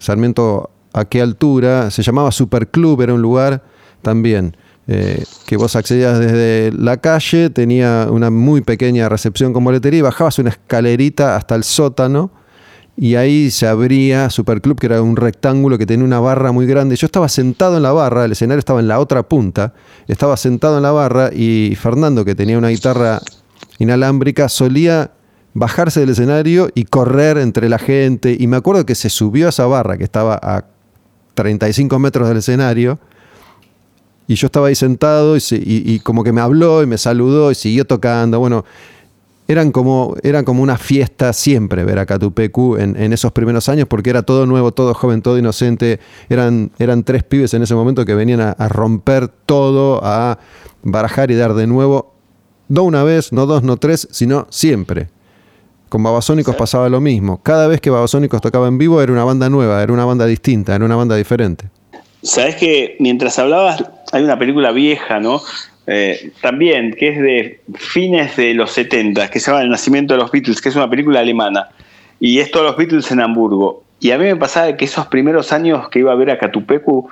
Sarmiento 0.00 0.70
a 0.92 1.04
qué 1.04 1.22
altura, 1.22 1.92
se 1.92 2.02
llamaba 2.02 2.32
Superclub, 2.32 3.00
era 3.00 3.14
un 3.14 3.22
lugar 3.22 3.62
también 4.02 4.56
eh, 4.90 5.22
que 5.46 5.58
vos 5.58 5.76
accedías 5.76 6.18
desde 6.18 6.72
la 6.72 6.96
calle, 6.96 7.50
tenía 7.50 8.08
una 8.10 8.30
muy 8.30 8.62
pequeña 8.62 9.10
recepción 9.10 9.52
con 9.52 9.62
boletería 9.62 9.98
y 9.98 10.02
bajabas 10.02 10.38
una 10.38 10.48
escalerita 10.48 11.36
hasta 11.36 11.54
el 11.54 11.62
sótano 11.62 12.30
y 12.96 13.14
ahí 13.14 13.50
se 13.50 13.68
abría 13.68 14.30
Superclub, 14.30 14.78
que 14.80 14.86
era 14.86 15.02
un 15.02 15.14
rectángulo 15.14 15.76
que 15.76 15.86
tenía 15.86 16.04
una 16.04 16.20
barra 16.20 16.50
muy 16.52 16.66
grande. 16.66 16.96
Yo 16.96 17.04
estaba 17.04 17.28
sentado 17.28 17.76
en 17.76 17.82
la 17.84 17.92
barra, 17.92 18.24
el 18.24 18.32
escenario 18.32 18.58
estaba 18.58 18.80
en 18.80 18.88
la 18.88 18.98
otra 18.98 19.22
punta, 19.22 19.74
estaba 20.08 20.36
sentado 20.36 20.78
en 20.78 20.82
la 20.82 20.90
barra 20.90 21.30
y 21.32 21.76
Fernando, 21.78 22.24
que 22.24 22.34
tenía 22.34 22.56
una 22.56 22.68
guitarra 22.68 23.20
inalámbrica, 23.78 24.48
solía 24.48 25.12
bajarse 25.54 26.00
del 26.00 26.08
escenario 26.08 26.70
y 26.74 26.84
correr 26.84 27.38
entre 27.38 27.68
la 27.68 27.78
gente. 27.78 28.36
Y 28.36 28.46
me 28.46 28.56
acuerdo 28.56 28.84
que 28.84 28.94
se 28.94 29.10
subió 29.10 29.46
a 29.46 29.50
esa 29.50 29.66
barra 29.66 29.96
que 29.96 30.04
estaba 30.04 30.38
a 30.42 30.64
35 31.34 31.98
metros 31.98 32.26
del 32.26 32.38
escenario 32.38 32.98
y 34.28 34.34
yo 34.34 34.46
estaba 34.46 34.68
ahí 34.68 34.74
sentado 34.74 35.36
y, 35.38 36.00
como 36.00 36.22
que 36.22 36.32
me 36.32 36.42
habló 36.42 36.82
y 36.82 36.86
me 36.86 36.98
saludó 36.98 37.50
y 37.50 37.54
siguió 37.54 37.86
tocando. 37.86 38.38
Bueno, 38.38 38.62
eran 39.48 39.72
como, 39.72 40.16
eran 40.22 40.44
como 40.44 40.62
una 40.62 40.76
fiesta 40.76 41.32
siempre 41.32 41.82
ver 41.82 41.98
a 41.98 42.04
Catupecu 42.04 42.76
en, 42.76 42.94
en, 43.00 43.14
esos 43.14 43.32
primeros 43.32 43.70
años 43.70 43.88
porque 43.88 44.10
era 44.10 44.22
todo 44.22 44.44
nuevo, 44.44 44.72
todo 44.72 44.92
joven, 44.92 45.22
todo 45.22 45.38
inocente. 45.38 45.98
Eran, 46.28 46.70
eran 46.78 47.04
tres 47.04 47.24
pibes 47.24 47.54
en 47.54 47.62
ese 47.62 47.74
momento 47.74 48.04
que 48.04 48.14
venían 48.14 48.40
a, 48.42 48.68
romper 48.68 49.28
todo, 49.28 50.00
a 50.04 50.38
barajar 50.82 51.30
y 51.30 51.34
dar 51.34 51.54
de 51.54 51.66
nuevo. 51.66 52.12
No 52.68 52.82
una 52.82 53.04
vez, 53.04 53.32
no 53.32 53.46
dos, 53.46 53.62
no 53.62 53.78
tres, 53.78 54.08
sino 54.10 54.46
siempre. 54.50 55.08
Con 55.88 56.02
Babasónicos 56.02 56.54
pasaba 56.54 56.90
lo 56.90 57.00
mismo. 57.00 57.42
Cada 57.42 57.66
vez 57.66 57.80
que 57.80 57.88
Babasónicos 57.88 58.42
tocaba 58.42 58.68
en 58.68 58.76
vivo 58.76 59.00
era 59.00 59.10
una 59.10 59.24
banda 59.24 59.48
nueva, 59.48 59.82
era 59.82 59.90
una 59.90 60.04
banda 60.04 60.26
distinta, 60.26 60.74
era 60.74 60.84
una 60.84 60.96
banda 60.96 61.16
diferente. 61.16 61.70
Sabes 62.22 62.56
que 62.56 62.96
mientras 62.98 63.38
hablabas, 63.38 63.84
hay 64.12 64.22
una 64.22 64.38
película 64.38 64.72
vieja, 64.72 65.20
¿no? 65.20 65.40
Eh, 65.86 66.32
también, 66.42 66.92
que 66.92 67.08
es 67.08 67.18
de 67.18 67.60
fines 67.74 68.36
de 68.36 68.54
los 68.54 68.72
70, 68.72 69.30
que 69.30 69.40
se 69.40 69.50
llama 69.50 69.62
El 69.62 69.70
nacimiento 69.70 70.14
de 70.14 70.20
los 70.20 70.30
Beatles, 70.30 70.60
que 70.60 70.68
es 70.68 70.76
una 70.76 70.90
película 70.90 71.20
alemana. 71.20 71.68
Y 72.20 72.40
es 72.40 72.50
todos 72.50 72.66
los 72.66 72.76
Beatles 72.76 73.10
en 73.10 73.20
Hamburgo. 73.20 73.84
Y 74.00 74.10
a 74.10 74.18
mí 74.18 74.24
me 74.24 74.36
pasaba 74.36 74.76
que 74.76 74.84
esos 74.84 75.06
primeros 75.06 75.52
años 75.52 75.88
que 75.88 76.00
iba 76.00 76.12
a 76.12 76.16
ver 76.16 76.30
a 76.30 76.38
Catupecu, 76.38 77.08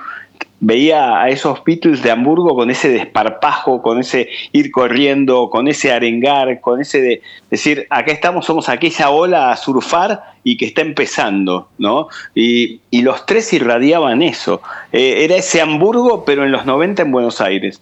veía 0.60 1.20
a 1.20 1.28
esos 1.28 1.62
Beatles 1.64 2.02
de 2.02 2.10
Hamburgo 2.10 2.54
con 2.54 2.70
ese 2.70 2.88
desparpajo, 2.88 3.82
con 3.82 4.00
ese 4.00 4.28
ir 4.52 4.70
corriendo, 4.70 5.50
con 5.50 5.68
ese 5.68 5.92
arengar, 5.92 6.60
con 6.60 6.80
ese 6.80 7.00
de 7.00 7.22
decir, 7.50 7.86
acá 7.90 8.12
estamos, 8.12 8.46
somos 8.46 8.68
aquella 8.68 9.10
ola 9.10 9.50
a 9.50 9.56
surfar 9.56 10.34
y 10.42 10.56
que 10.56 10.66
está 10.66 10.80
empezando, 10.80 11.68
¿no? 11.78 12.08
Y, 12.34 12.80
los 13.02 13.24
tres 13.24 13.52
irradiaban 13.52 14.20
eso. 14.20 14.60
Eh, 14.90 15.22
era 15.22 15.36
ese 15.36 15.60
Hamburgo, 15.60 16.24
pero 16.24 16.44
en 16.44 16.50
los 16.50 16.66
90 16.66 17.02
en 17.02 17.12
Buenos 17.12 17.40
Aires. 17.40 17.80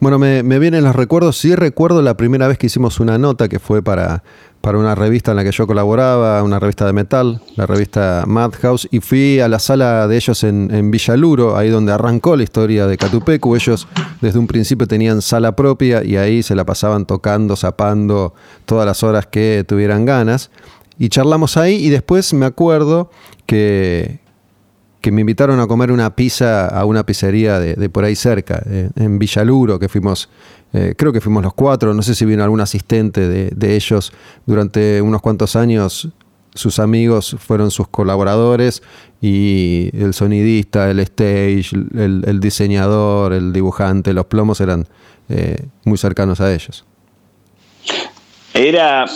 Bueno, 0.00 0.18
me, 0.18 0.42
me 0.42 0.58
vienen 0.58 0.84
los 0.84 0.96
recuerdos. 0.96 1.36
Sí 1.36 1.54
recuerdo 1.54 2.00
la 2.00 2.16
primera 2.16 2.48
vez 2.48 2.56
que 2.56 2.66
hicimos 2.66 2.98
una 2.98 3.18
nota 3.18 3.48
que 3.48 3.58
fue 3.58 3.82
para 3.82 4.22
para 4.62 4.78
una 4.78 4.94
revista 4.94 5.32
en 5.32 5.36
la 5.36 5.44
que 5.44 5.50
yo 5.50 5.66
colaboraba, 5.66 6.42
una 6.42 6.60
revista 6.60 6.86
de 6.86 6.92
metal, 6.92 7.42
la 7.56 7.66
revista 7.66 8.24
Madhouse, 8.26 8.88
y 8.92 9.00
fui 9.00 9.40
a 9.40 9.48
la 9.48 9.58
sala 9.58 10.06
de 10.06 10.16
ellos 10.16 10.44
en, 10.44 10.90
Villaluro, 10.90 11.56
ahí 11.56 11.68
donde 11.68 11.92
arrancó 11.92 12.36
la 12.36 12.44
historia 12.44 12.86
de 12.86 12.96
Catupecu. 12.96 13.56
Ellos 13.56 13.88
desde 14.20 14.38
un 14.38 14.46
principio 14.46 14.86
tenían 14.86 15.20
sala 15.20 15.56
propia 15.56 16.04
y 16.04 16.16
ahí 16.16 16.44
se 16.44 16.54
la 16.54 16.64
pasaban 16.64 17.06
tocando, 17.06 17.56
zapando 17.56 18.34
todas 18.64 18.86
las 18.86 19.02
horas 19.02 19.26
que 19.26 19.64
tuvieran 19.66 20.04
ganas. 20.04 20.50
Y 20.96 21.08
charlamos 21.08 21.56
ahí 21.56 21.74
y 21.84 21.90
después 21.90 22.32
me 22.32 22.46
acuerdo 22.46 23.10
que, 23.46 24.21
que 25.02 25.12
me 25.12 25.20
invitaron 25.20 25.60
a 25.60 25.66
comer 25.66 25.92
una 25.92 26.16
pizza 26.16 26.66
a 26.66 26.84
una 26.86 27.04
pizzería 27.04 27.58
de, 27.58 27.90
por 27.90 28.04
ahí 28.04 28.16
cerca, 28.16 28.62
eh, 28.66 28.88
en 28.96 29.18
Villaluro, 29.18 29.78
que 29.78 29.88
fuimos 29.88 30.30
eh, 30.74 30.94
creo 30.96 31.12
que 31.12 31.20
fuimos 31.20 31.42
los 31.42 31.52
cuatro, 31.52 31.92
no 31.92 32.02
sé 32.02 32.14
si 32.14 32.24
vino 32.24 32.42
algún 32.42 32.60
asistente 32.60 33.28
de, 33.28 33.76
ellos 33.76 34.12
durante 34.46 35.02
unos 35.02 35.20
cuantos 35.20 35.54
años. 35.54 36.08
Sus 36.54 36.78
amigos 36.78 37.36
fueron 37.38 37.70
sus 37.70 37.88
colaboradores 37.88 38.82
y 39.22 39.90
el 39.94 40.12
sonidista, 40.12 40.90
el 40.90 41.00
stage, 41.00 41.70
el, 41.94 42.40
diseñador, 42.40 43.32
el 43.32 43.52
dibujante, 43.54 44.12
los 44.12 44.26
plomos 44.26 44.60
eran 44.60 44.86
eh, 45.30 45.66
muy 45.84 45.96
cercanos 45.96 46.42
a 46.42 46.52
ellos. 46.52 46.84
Era 48.52 49.06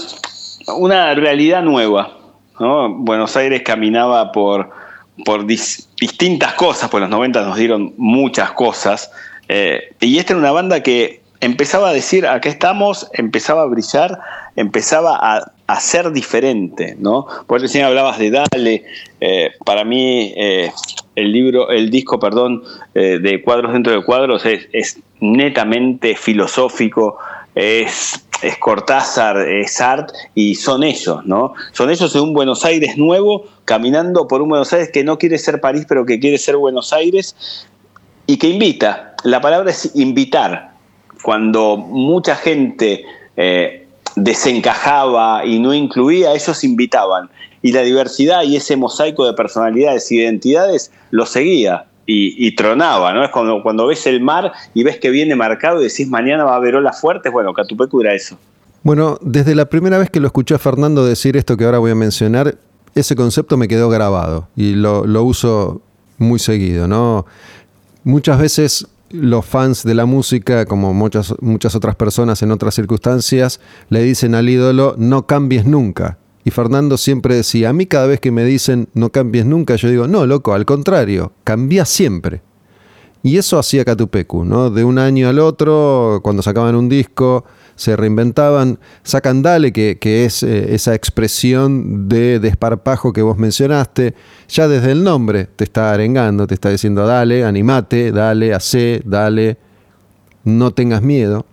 una 0.77 1.15
realidad 1.15 1.63
nueva. 1.63 2.17
Buenos 2.59 3.37
Aires 3.37 3.63
caminaba 3.63 4.33
por, 4.33 4.71
por 5.25 5.47
distintas 5.47 6.55
cosas, 6.55 6.91
por 6.91 7.01
los 7.01 7.11
90 7.11 7.43
nos 7.43 7.57
dieron 7.57 7.95
muchas 7.97 8.53
cosas. 8.53 9.11
Eh, 9.49 9.95
y 10.01 10.19
esta 10.19 10.33
era 10.33 10.41
una 10.41 10.53
banda 10.53 10.83
que 10.83 11.21
empezaba 11.41 11.91
a 11.91 11.93
decir, 11.93 12.27
acá 12.27 12.49
estamos, 12.49 13.09
empezaba 13.13 13.63
a 13.63 13.67
brillar, 13.67 14.19
empezaba 14.57 15.19
a, 15.19 15.53
ser 15.81 16.13
diferente, 16.13 16.97
¿no? 16.99 17.27
Por 17.47 17.61
recién 17.61 17.85
hablabas 17.85 18.19
de 18.19 18.31
Dale, 18.31 18.85
eh, 19.21 19.51
para 19.65 19.85
mí 19.85 20.33
eh, 20.37 20.71
el 21.17 21.33
libro, 21.33 21.71
el 21.71 21.91
disco, 21.91 22.21
perdón, 22.21 22.63
de 22.95 23.43
Cuadros 23.43 23.73
dentro 23.73 23.93
de 23.93 24.05
Cuadros 24.05 24.47
es, 24.47 25.01
netamente 25.21 26.15
filosófico, 26.15 27.19
es, 27.55 28.26
es, 28.43 28.57
Cortázar, 28.59 29.39
es 29.39 29.81
art, 29.81 30.11
y 30.35 30.55
son 30.55 30.83
ellos, 30.83 31.25
¿no? 31.25 31.55
Son 31.73 31.91
ellos 31.91 32.15
en 32.15 32.23
un 32.23 32.35
Buenos 32.35 32.65
Aires 32.65 32.97
nuevo, 32.97 33.45
caminando 33.65 34.29
por 34.29 34.43
un 34.43 34.49
Buenos 34.49 34.73
Aires 34.73 34.91
que 34.93 35.05
no 35.05 35.19
quiere 35.19 35.39
ser 35.39 35.61
París, 35.61 35.85
pero 35.89 36.05
que 36.05 36.19
quiere 36.21 36.39
ser 36.39 36.57
Buenos 36.57 36.93
Aires, 36.93 37.67
y 38.27 38.37
que 38.37 38.49
invita. 38.49 39.15
La 39.25 39.41
palabra 39.41 39.71
es 39.71 39.93
invitar, 39.95 40.73
cuando 41.23 41.77
mucha 41.77 42.37
gente 42.37 43.05
eh, 43.37 43.87
desencajaba 44.17 45.45
y 45.45 45.59
no 45.59 45.75
incluía, 45.75 46.33
ellos 46.35 46.65
invitaban. 46.65 47.31
Y 47.63 47.73
la 47.73 47.83
diversidad 47.83 48.43
y 48.43 48.57
ese 48.57 48.77
mosaico 48.77 49.27
de 49.27 49.33
personalidades 49.33 50.11
y 50.13 50.21
identidades 50.21 50.93
lo 51.11 51.27
seguía. 51.27 51.87
Y, 52.09 52.55
tronaba, 52.55 53.13
¿no? 53.13 53.25
Es 53.25 53.31
cuando, 53.31 53.63
cuando 53.63 53.87
ves 53.89 54.07
el 54.07 54.21
mar 54.21 54.53
y 54.75 54.85
ves 54.85 54.99
que 54.99 55.11
viene 55.11 55.35
marcado 55.35 55.81
y 55.81 55.89
decís 55.89 56.09
mañana 56.09 56.45
va 56.45 56.53
a 56.53 56.57
haber 56.57 56.77
olas 56.77 57.01
fuertes, 57.01 57.33
bueno, 57.33 57.53
Catupecu 57.53 58.01
era 58.01 58.15
eso. 58.15 58.39
Bueno, 58.85 59.19
desde 59.21 59.57
la 59.57 59.65
primera 59.65 59.99
vez 59.99 60.09
que 60.11 60.21
lo 60.21 60.29
escuché 60.29 60.55
a 60.55 60.59
Fernando 60.59 61.05
decir 61.05 61.37
esto 61.37 61.57
que 61.57 61.65
ahora 61.65 61.79
voy 61.79 61.91
a 61.91 61.97
mencionar, 61.97 62.57
ese 62.95 63.17
concepto 63.17 63.57
me 63.57 63.67
quedó 63.67 63.89
grabado 63.89 64.49
y 64.55 64.75
lo, 64.75 65.05
lo 65.05 65.25
uso 65.25 65.83
muy 66.19 66.39
seguido, 66.39 66.87
¿no? 66.87 67.27
Muchas 68.05 68.39
veces 68.39 68.87
los 69.11 69.45
fans 69.45 69.83
de 69.85 69.95
la 69.95 70.07
música, 70.07 70.67
como 70.67 70.93
muchas, 70.93 71.35
muchas 71.41 71.75
otras 71.75 71.97
personas 71.97 72.43
en 72.43 72.51
otras 72.51 72.75
circunstancias, 72.75 73.61
le 73.89 74.03
dicen 74.03 74.35
al 74.35 74.49
ídolo, 74.49 74.95
no 74.99 75.27
cambies 75.27 75.65
nunca. 75.65 76.19
Y 76.47 76.53
Fernando 76.53 76.97
siempre 76.97 77.35
decía, 77.35 77.71
a 77.71 77.73
mí 77.73 77.87
cada 77.87 78.07
vez 78.07 78.21
que 78.21 78.31
me 78.31 78.45
dicen, 78.45 78.89
no 78.95 79.11
cambies 79.11 79.45
nunca, 79.47 79.75
yo 79.75 79.89
digo, 79.89 80.07
no, 80.07 80.27
loco, 80.27 80.55
al 80.55 80.65
contrario, 80.65 81.33
cambia 81.43 81.85
siempre. 81.85 82.41
Y 83.25 83.37
eso 83.37 83.59
hacía 83.59 83.85
Catupecu, 83.85 84.45
¿no? 84.45 84.71
De 84.71 84.85
un 84.85 85.01
año 85.01 85.29
al 85.29 85.41
otro, 85.41 86.21
cuando 86.23 86.45
sacaban 86.45 86.77
un 86.77 86.89
disco, 86.89 87.45
se 87.75 87.97
reinventaban, 87.97 88.79
sacan 89.03 89.43
Dale, 89.43 89.73
que, 89.73 89.99
es 90.25 90.45
eh, 90.45 90.73
esa 90.73 90.95
expresión 90.95 92.09
de 92.09 92.39
desparpajo 92.39 93.13
que 93.13 93.23
vos 93.23 93.37
mencionaste, 93.37 94.15
ya 94.49 94.69
desde 94.69 94.93
el 94.93 95.03
nombre 95.03 95.47
te 95.47 95.65
está 95.65 95.91
arengando, 95.91 96.47
te 96.47 96.55
está 96.55 96.71
diciendo 96.71 97.09
dale, 97.09 97.45
animate, 97.45 98.13
dale, 98.13 98.55
hace, 98.55 99.03
dale, 99.05 99.59
no 100.45 100.71
tengas 100.71 101.03
miedo. 101.03 101.45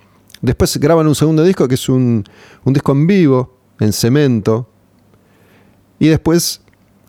Después 0.43 0.77
graban 0.77 1.07
un 1.07 1.15
segundo 1.15 1.43
disco 1.43 1.67
que 1.67 1.73
es 1.73 1.89
un, 1.89 2.23
un 2.63 2.73
disco 2.73 2.91
en 2.91 3.07
vivo, 3.07 3.57
en 3.79 3.91
cemento, 3.91 4.69
y 6.03 6.10
después 6.10 6.60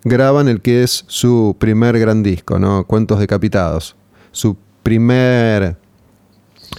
graban 0.04 0.46
el 0.46 0.60
que 0.60 0.84
es 0.84 1.04
su 1.08 1.56
primer 1.58 1.98
gran 1.98 2.22
disco, 2.22 2.60
¿no? 2.60 2.84
Cuentos 2.84 3.18
decapitados. 3.18 3.96
Su 4.30 4.56
primer 4.84 5.76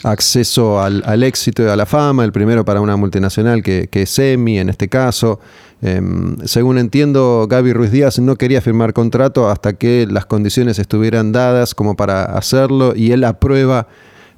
acceso 0.01 0.81
al, 0.81 1.23
éxito 1.23 1.63
y 1.63 1.67
a 1.67 1.75
la 1.75 1.85
fama, 1.85 2.23
el 2.23 2.31
primero 2.31 2.63
para 2.63 2.79
una 2.79 2.95
multinacional 2.95 3.61
que, 3.61 3.89
es 3.91 4.17
EMI 4.17 4.59
en 4.59 4.69
este 4.69 4.87
caso. 4.87 5.41
Em, 5.81 6.37
según 6.45 6.77
entiendo, 6.77 7.47
Gaby 7.49 7.73
Ruiz 7.73 7.91
Díaz 7.91 8.17
no 8.19 8.37
quería 8.37 8.61
firmar 8.61 8.93
contrato 8.93 9.49
hasta 9.49 9.73
que 9.73 10.07
las 10.09 10.25
condiciones 10.25 10.79
estuvieran 10.79 11.33
dadas 11.33 11.75
como 11.75 11.97
para 11.97 12.23
hacerlo 12.23 12.93
y 12.95 13.11
él 13.11 13.25
aprueba 13.25 13.89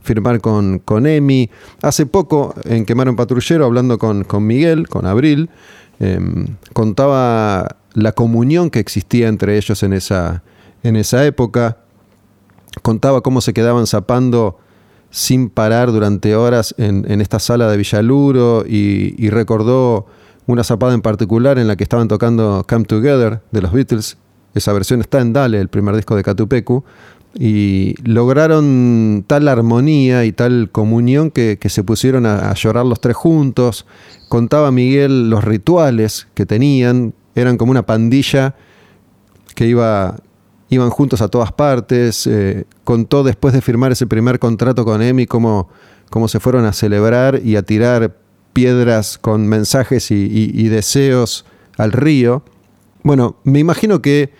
firmar 0.07 0.41
con, 0.41 0.79
con 0.79 1.05
EMI. 1.05 1.51
Hace 1.83 2.07
poco, 2.07 2.55
en 2.63 2.85
Quemaron 2.85 3.15
Patrullero, 3.15 3.65
hablando 3.65 3.99
con, 3.99 4.25
Miguel, 4.39 4.87
con 4.87 5.05
Abril, 5.05 5.51
em, 5.99 6.55
contaba 6.73 7.77
la 7.93 8.11
comunión 8.11 8.69
que 8.69 8.79
existía 8.79 9.27
entre 9.27 9.57
ellos 9.57 9.81
en 9.83 9.93
esa, 9.93 10.43
en 10.83 10.95
esa 10.95 11.25
época. 11.25 11.77
Contaba 12.81 13.21
cómo 13.21 13.41
se 13.41 13.53
quedaban 13.53 13.87
zapando 13.87 14.59
sin 15.09 15.49
parar 15.49 15.91
durante 15.91 16.35
horas 16.35 16.75
en, 16.77 17.21
esta 17.21 17.39
sala 17.39 17.69
de 17.69 17.77
Villaluro 17.77 18.65
y, 18.67 19.29
recordó 19.29 20.05
una 20.45 20.63
zapada 20.63 20.93
en 20.93 21.01
particular 21.01 21.57
en 21.57 21.67
la 21.67 21.75
que 21.75 21.83
estaban 21.83 22.07
tocando 22.07 22.65
Come 22.67 22.85
Together 22.85 23.41
de 23.51 23.61
los 23.61 23.71
Beatles. 23.71 24.17
Esa 24.53 24.73
versión 24.73 25.01
está 25.01 25.19
en 25.19 25.33
Dale, 25.33 25.59
el 25.59 25.69
primer 25.69 25.95
disco 25.95 26.15
de 26.15 26.23
Catupecu. 26.23 26.83
Y 27.39 27.95
lograron 28.03 29.23
tal 29.27 29.47
armonía 29.47 30.25
y 30.25 30.31
tal 30.31 30.69
comunión 30.71 31.29
que, 31.29 31.59
se 31.69 31.83
pusieron 31.83 32.25
a, 32.25 32.53
llorar 32.55 32.85
los 32.85 32.99
tres 32.99 33.15
juntos. 33.15 33.85
Contaba 34.29 34.71
Miguel 34.71 35.29
los 35.29 35.43
rituales 35.43 36.27
que 36.33 36.45
tenían. 36.45 37.13
Eran 37.35 37.57
como 37.57 37.71
una 37.71 37.85
pandilla 37.85 38.55
que 39.53 39.67
iba 39.67 40.15
iban 40.69 40.89
juntos 40.89 41.21
a 41.21 41.29
todas 41.29 41.51
partes, 41.51 42.27
eh, 42.27 42.65
contó 42.83 43.23
después 43.23 43.53
de 43.53 43.61
firmar 43.61 43.91
ese 43.91 44.07
primer 44.07 44.39
contrato 44.39 44.83
con 44.83 45.01
EMI 45.01 45.25
cómo, 45.25 45.69
cómo, 46.09 46.27
se 46.27 46.39
fueron 46.39 46.65
a 46.65 46.73
celebrar 46.73 47.39
y 47.43 47.55
a 47.55 47.63
tirar 47.63 48.17
piedras 48.53 49.17
con 49.17 49.47
mensajes 49.47 50.09
y, 50.11 50.67
deseos 50.67 51.45
al 51.77 51.91
río. 51.91 52.43
Bueno, 53.03 53.37
me 53.43 53.59
imagino 53.59 54.01
que 54.01 54.33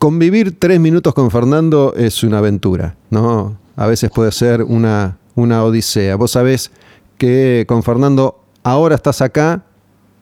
convivir 0.00 0.58
tres 0.58 0.80
minutos 0.80 1.12
con 1.12 1.30
Fernando 1.30 1.92
es 1.94 2.24
una 2.24 2.38
aventura, 2.38 2.96
¿no? 3.10 3.58
A 3.76 3.86
veces 3.86 4.10
puede 4.10 4.32
ser 4.32 4.62
una, 4.62 5.18
una 5.34 5.62
odisea. 5.62 6.16
Vos 6.16 6.30
sabés 6.30 6.72
que 7.18 7.66
con 7.68 7.82
Fernando 7.82 8.42
ahora 8.62 8.94
estás 8.94 9.20
acá, 9.20 9.62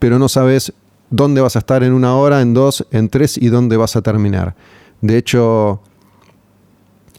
pero 0.01 0.19
no 0.19 0.29
sabes 0.29 0.73
dónde 1.11 1.41
vas 1.41 1.55
a 1.55 1.61
estar 1.61 1.85
en 1.85 1.93
una 1.93 2.17
hora, 2.17 2.43
en 2.43 2.55
dos, 2.55 2.89
en 2.91 3.09
tres 3.09 3.39
y 3.39 3.51
dónde 3.51 3.77
vas 3.77 3.95
a 3.95 4.03
terminar. 4.03 4.57
De 5.01 5.17
hecho, 5.17 5.81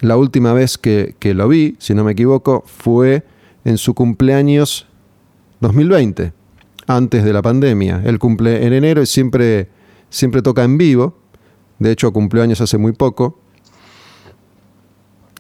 la 0.02 0.18
última 0.18 0.52
vez 0.52 0.78
que, 0.78 1.16
lo 1.22 1.48
vi, 1.48 1.78
si 1.80 1.94
no 1.94 2.04
me 2.04 2.12
equivoco, 2.12 2.66
fue 2.68 3.24
en 3.64 3.78
su 3.78 3.94
cumpleaños 3.94 4.86
2020, 5.62 6.34
antes 6.88 7.24
de 7.24 7.32
la 7.32 7.42
pandemia. 7.42 8.02
Él 8.04 8.20
cumple 8.20 8.66
en 8.66 8.74
enero 8.74 9.02
y 9.02 9.06
siempre, 9.06 9.70
siempre 10.10 10.42
toca 10.42 10.66
en 10.66 10.78
vivo. 10.78 11.19
De 11.80 11.92
hecho, 11.92 12.12
cumplió 12.12 12.44
años 12.44 12.62
hace 12.62 12.78
muy 12.78 12.92
poco. 12.92 13.40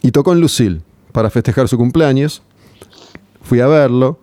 Y 0.01 0.11
tocó 0.11 0.33
en 0.33 0.41
Lucille 0.41 0.81
para 1.11 1.29
festejar 1.29 1.67
su 1.67 1.77
cumpleaños. 1.77 2.41
Fui 3.41 3.59
a 3.59 3.67
verlo. 3.67 4.19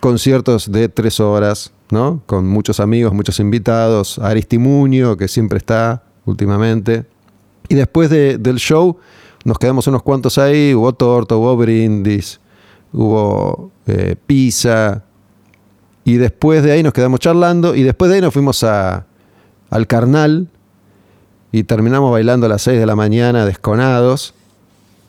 Conciertos 0.00 0.70
de 0.70 0.88
tres 0.88 1.20
horas, 1.20 1.72
¿no? 1.90 2.22
Con 2.26 2.48
muchos 2.48 2.80
amigos, 2.80 3.12
muchos 3.12 3.38
invitados. 3.38 4.18
Aristimunio, 4.18 5.16
que 5.16 5.28
siempre 5.28 5.58
está 5.58 6.02
últimamente. 6.24 7.06
Y 7.68 7.76
después 7.76 8.10
del 8.10 8.56
show 8.56 8.98
nos 9.44 9.58
quedamos 9.58 9.86
unos 9.86 10.02
cuantos 10.02 10.38
ahí, 10.38 10.74
hubo 10.74 10.92
torta, 10.92 11.36
hubo 11.36 11.56
brindis, 11.56 12.40
hubo 12.92 13.70
eh, 13.86 14.16
pizza. 14.26 15.04
Y 16.04 16.14
después 16.14 16.64
de 16.64 16.72
ahí 16.72 16.82
nos 16.82 16.92
quedamos 16.92 17.20
charlando 17.20 17.76
y 17.76 17.84
después 17.84 18.08
de 18.08 18.16
ahí 18.16 18.20
nos 18.20 18.32
fuimos 18.32 18.64
a, 18.64 19.06
al 19.70 19.86
carnal 19.86 20.48
y 21.52 21.64
terminamos 21.64 22.10
bailando 22.10 22.46
a 22.46 22.48
las 22.48 22.62
6 22.62 22.80
de 22.80 22.86
la 22.86 22.96
mañana 22.96 23.44
desconados. 23.44 24.34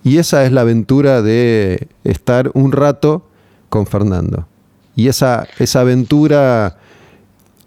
Y 0.03 0.17
esa 0.17 0.45
es 0.45 0.51
la 0.51 0.61
aventura 0.61 1.21
de 1.21 1.87
estar 2.03 2.51
un 2.53 2.73
rato 2.73 3.23
con 3.69 3.87
Fernando. 3.87 4.45
Y 4.95 5.07
esa, 5.07 5.47
esa 5.57 5.79
aventura 5.79 6.77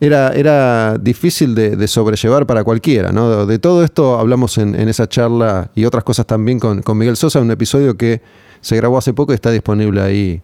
era, 0.01 0.33
era 0.33 0.99
difícil 0.99 1.55
de, 1.55 1.89
sobrellevar 1.89 2.47
para 2.47 2.65
cualquiera. 2.65 3.13
¿no? 3.13 3.47
De 3.47 3.59
todo 3.59 3.83
esto 3.83 4.19
hablamos 4.19 4.59
en, 4.59 4.75
esa 4.75 5.09
charla 5.09 5.71
y 5.75 5.85
otras 5.85 6.05
cosas 6.05 6.27
también 6.27 6.61
con, 6.61 6.83
Miguel 6.99 7.17
Sosa, 7.17 7.41
un 7.41 7.51
episodio 7.51 7.97
que 7.97 8.21
se 8.61 8.77
grabó 8.77 8.99
hace 8.99 9.15
poco 9.15 9.33
y 9.33 9.37
está 9.37 9.51
disponible 9.51 10.03
ahí 10.03 10.43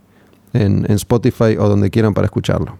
en, 0.54 0.86
Spotify 0.90 1.56
o 1.58 1.68
donde 1.68 1.90
quieran 1.90 2.14
para 2.14 2.24
escucharlo. 2.24 2.78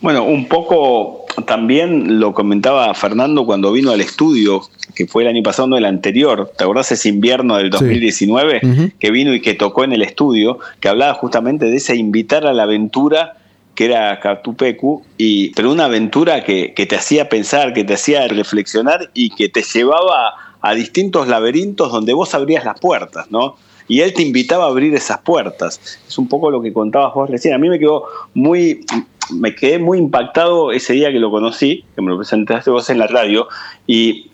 Bueno, 0.00 0.24
un 0.24 0.48
poco 0.48 1.26
también 1.44 2.20
lo 2.20 2.34
comentaba 2.34 2.92
Fernando 2.94 3.44
cuando 3.46 3.72
vino 3.72 3.90
al 3.90 4.00
estudio, 4.00 4.62
que 4.94 5.06
fue 5.06 5.22
el 5.22 5.28
año 5.28 5.42
pasado, 5.42 5.68
no 5.68 5.76
el 5.76 5.84
anterior. 5.84 6.52
¿Te 6.56 6.64
acordás 6.64 6.92
ese 6.92 7.08
invierno 7.08 7.56
del 7.56 7.70
2019 7.70 8.92
que 8.98 9.10
vino 9.10 9.34
y 9.34 9.40
que 9.40 9.54
tocó 9.54 9.84
en 9.84 9.92
el 9.92 10.02
estudio? 10.02 10.58
Que 10.80 10.88
hablaba 10.88 11.14
justamente 11.14 11.66
de 11.66 11.76
ese 11.76 11.96
invitar 11.96 12.46
a 12.46 12.52
la 12.52 12.64
aventura 12.64 13.36
que 13.78 13.84
era 13.84 14.18
Catupecu, 14.18 15.04
y, 15.16 15.50
pero 15.50 15.70
una 15.70 15.84
aventura 15.84 16.42
que, 16.42 16.72
te 16.74 16.96
hacía 16.96 17.28
pensar, 17.28 17.72
que 17.72 17.84
te 17.84 17.94
hacía 17.94 18.26
reflexionar 18.26 19.08
y 19.14 19.30
que 19.30 19.48
te 19.48 19.62
llevaba 19.62 20.34
a 20.60 20.74
distintos 20.74 21.28
laberintos 21.28 21.92
donde 21.92 22.12
vos 22.12 22.34
abrías 22.34 22.64
las 22.64 22.80
puertas, 22.80 23.30
¿no? 23.30 23.54
Y 23.86 24.00
él 24.00 24.14
te 24.14 24.22
invitaba 24.22 24.64
a 24.64 24.66
abrir 24.66 24.92
esas 24.96 25.18
puertas. 25.18 25.80
Es 26.08 26.18
un 26.18 26.26
poco 26.26 26.50
lo 26.50 26.60
que 26.60 26.72
contabas 26.72 27.14
vos 27.14 27.30
recién. 27.30 27.54
A 27.54 27.58
mí 27.58 27.68
me 27.68 27.78
quedó 27.78 28.06
muy, 28.34 28.84
me 29.30 29.54
quedé 29.54 29.78
muy 29.78 29.98
impactado 29.98 30.72
ese 30.72 30.92
día 30.94 31.12
que 31.12 31.18
lo 31.18 31.30
conocí, 31.30 31.84
que 31.94 32.02
me 32.02 32.10
lo 32.10 32.16
presentaste 32.16 32.70
vos 32.70 32.90
en 32.90 32.98
la 32.98 33.06
radio, 33.06 33.48
y 33.86 34.30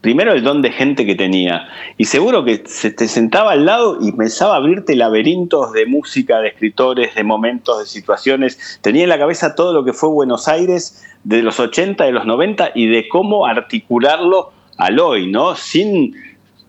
primero 0.00 0.32
el 0.32 0.42
don 0.42 0.62
de 0.62 0.70
gente 0.70 1.04
que 1.04 1.14
tenía 1.14 1.68
y 1.96 2.04
seguro 2.04 2.44
que 2.44 2.62
se 2.66 2.90
te 2.90 3.08
sentaba 3.08 3.52
al 3.52 3.66
lado 3.66 3.98
y 4.00 4.12
pensaba 4.12 4.56
abrirte 4.56 4.94
laberintos 4.94 5.72
de 5.72 5.86
música, 5.86 6.40
de 6.40 6.48
escritores, 6.48 7.14
de 7.14 7.24
momentos, 7.24 7.80
de 7.80 7.86
situaciones. 7.86 8.78
Tenía 8.80 9.02
en 9.02 9.08
la 9.08 9.18
cabeza 9.18 9.54
todo 9.54 9.72
lo 9.72 9.84
que 9.84 9.92
fue 9.92 10.08
Buenos 10.08 10.48
Aires 10.48 11.04
de 11.24 11.42
los 11.42 11.58
80, 11.58 12.04
de 12.04 12.12
los 12.12 12.26
90 12.26 12.72
y 12.74 12.86
de 12.86 13.08
cómo 13.08 13.46
articularlo 13.46 14.52
al 14.76 15.00
hoy, 15.00 15.26
¿no? 15.26 15.56
Sin, 15.56 16.14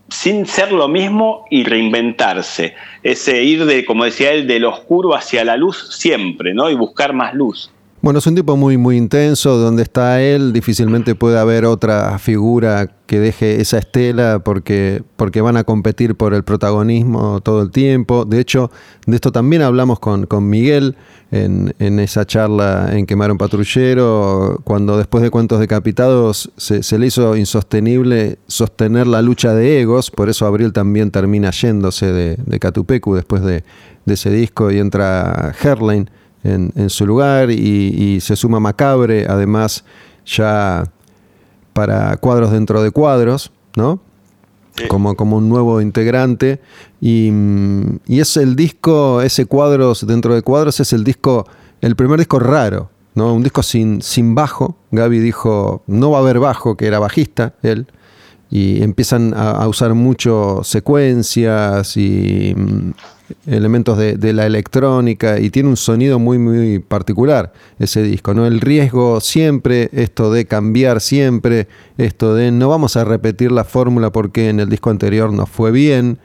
sin 0.09 0.45
ser 0.45 0.71
lo 0.71 0.87
mismo 0.87 1.45
y 1.49 1.63
reinventarse. 1.63 2.75
Ese 3.03 3.43
ir 3.43 3.65
de, 3.65 3.85
como 3.85 4.05
decía 4.05 4.31
él, 4.31 4.47
del 4.47 4.65
oscuro 4.65 5.15
hacia 5.15 5.43
la 5.43 5.57
luz 5.57 5.95
siempre, 5.97 6.53
¿no? 6.53 6.69
Y 6.69 6.75
buscar 6.75 7.13
más 7.13 7.33
luz. 7.33 7.71
Bueno, 8.01 8.19
es 8.19 8.27
un 8.27 8.35
tipo 8.35 8.55
muy, 8.55 8.77
muy 8.77 8.95
intenso. 8.95 9.57
Donde 9.57 9.83
está 9.83 10.21
él, 10.21 10.53
difícilmente 10.53 11.15
puede 11.15 11.37
haber 11.37 11.65
otra 11.65 12.17
figura 12.17 12.87
que 13.05 13.19
deje 13.19 13.59
esa 13.59 13.77
estela 13.77 14.39
porque, 14.39 15.03
porque 15.17 15.41
van 15.41 15.57
a 15.57 15.65
competir 15.65 16.15
por 16.15 16.33
el 16.33 16.43
protagonismo 16.43 17.41
todo 17.41 17.61
el 17.61 17.71
tiempo. 17.71 18.23
De 18.23 18.39
hecho, 18.39 18.71
de 19.05 19.15
esto 19.15 19.33
también 19.33 19.63
hablamos 19.63 19.99
con, 19.99 20.27
con 20.27 20.47
Miguel 20.47 20.95
en, 21.31 21.75
en, 21.79 21.99
esa 21.99 22.25
charla 22.25 22.89
en 22.93 23.05
Quemar 23.05 23.31
un 23.31 23.37
Patrullero, 23.37 24.61
cuando 24.63 24.97
después 24.97 25.21
de 25.21 25.29
Cuentos 25.29 25.59
Decapitados 25.59 26.51
se, 26.55 26.97
le 26.97 27.07
hizo 27.07 27.35
insostenible 27.35 28.39
sostener 28.47 29.07
la 29.07 29.21
lucha 29.21 29.53
de 29.53 29.81
egos. 29.81 30.09
Por 30.09 30.29
eso 30.29 30.45
Abril 30.45 30.71
también 30.71 31.11
termina 31.11 31.51
yéndose 31.51 32.13
de, 32.13 32.37
de 32.37 32.59
Catupecu 32.59 33.13
después 33.15 33.43
de, 33.43 33.65
de 34.05 34.13
ese 34.13 34.31
disco 34.31 34.71
y 34.71 34.79
entra 34.79 35.53
Herlein 35.61 36.09
en, 36.43 36.89
su 36.89 37.05
lugar 37.05 37.51
y, 37.51 38.19
se 38.21 38.35
suma 38.35 38.59
Macabre, 38.59 39.25
además 39.27 39.83
ya 40.25 40.85
para 41.73 42.15
cuadros 42.17 42.51
dentro 42.51 42.81
de 42.81 42.91
cuadros, 42.91 43.51
¿no? 43.75 43.99
Como, 44.87 45.15
como 45.15 45.37
un 45.37 45.49
nuevo 45.49 45.81
integrante. 45.81 46.61
Y, 47.01 47.31
es 48.07 48.37
el 48.37 48.55
disco, 48.55 49.21
ese 49.21 49.45
cuadros 49.45 50.05
dentro 50.07 50.35
de 50.35 50.41
cuadros, 50.41 50.79
es 50.79 50.93
el 50.93 51.03
disco, 51.03 51.45
el 51.81 51.95
primer 51.95 52.19
disco 52.19 52.39
raro, 52.39 52.89
¿no? 53.15 53.33
Un 53.33 53.43
disco 53.43 53.63
sin, 53.63 54.01
sin 54.01 54.35
bajo. 54.35 54.77
Gaby 54.91 55.19
dijo, 55.19 55.83
no 55.87 56.11
va 56.11 56.19
a 56.19 56.21
haber 56.21 56.39
bajo, 56.39 56.77
que 56.77 56.87
era 56.87 56.99
bajista, 56.99 57.53
él. 57.63 57.87
Y 58.51 58.81
empiezan 58.81 59.35
a 59.35 59.67
usar 59.67 59.93
mucho 59.93 60.61
secuencias 60.63 61.95
y 61.95 62.55
elementos 63.45 63.97
de, 63.97 64.33
la 64.33 64.45
electrónica 64.45 65.39
y 65.39 65.49
tiene 65.49 65.69
un 65.69 65.77
sonido 65.77 66.19
muy, 66.19 66.37
muy 66.37 66.79
particular 66.79 67.53
ese 67.79 68.01
disco, 68.03 68.33
¿no? 68.33 68.45
El 68.45 68.61
riesgo 68.61 69.19
siempre, 69.21 69.89
esto 69.93 70.31
de 70.31 70.45
cambiar 70.45 71.01
siempre, 71.01 71.67
esto 71.97 72.35
de 72.35 72.51
no 72.51 72.69
vamos 72.69 72.95
a 72.97 73.03
repetir 73.03 73.51
la 73.51 73.63
fórmula 73.63 74.11
porque 74.11 74.49
en 74.49 74.59
el 74.59 74.69
disco 74.69 74.89
anterior 74.89 75.31
nos 75.31 75.49
fue 75.49 75.71
bien. 75.71 76.19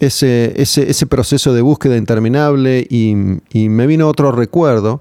Ese, 0.00 0.60
ese, 0.60 0.90
ese 0.90 1.06
proceso 1.06 1.54
de 1.54 1.62
búsqueda 1.62 1.96
interminable 1.96 2.86
y, 2.90 3.14
me 3.14 3.86
vino 3.86 4.08
otro 4.08 4.32
recuerdo, 4.32 5.00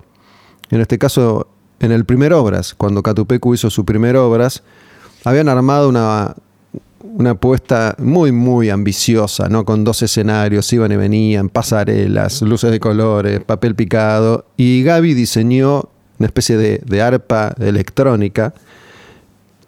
en 0.69 0.81
este 0.81 0.97
caso 0.97 1.47
en 1.79 1.91
el 1.91 2.05
primer 2.05 2.33
Obras, 2.33 2.73
cuando 2.75 3.03
Catupecu 3.03 3.53
hizo 3.53 3.69
su 3.69 3.83
primer 3.85 4.15
Obras, 4.15 4.63
habían 5.25 5.49
armado 5.49 5.89
una, 5.89 6.35
una 7.03 7.31
apuesta 7.31 7.95
muy, 7.99 8.31
muy 8.31 8.69
ambiciosa, 8.69 9.49
¿no? 9.49 9.65
Con 9.65 9.83
dos 9.83 10.01
escenarios, 10.01 10.71
iban 10.71 10.91
y 10.93 10.95
venían, 10.95 11.49
pasarelas, 11.49 12.41
luces 12.41 12.71
de 12.71 12.79
colores, 12.79 13.41
papel 13.41 13.75
picado. 13.75 14.45
Y 14.55 14.83
Gaby 14.83 15.13
diseñó 15.13 15.89
una 16.17 16.27
especie 16.27 16.55
de, 16.55 16.81
de 16.85 17.01
arpa 17.01 17.53
electrónica, 17.59 18.53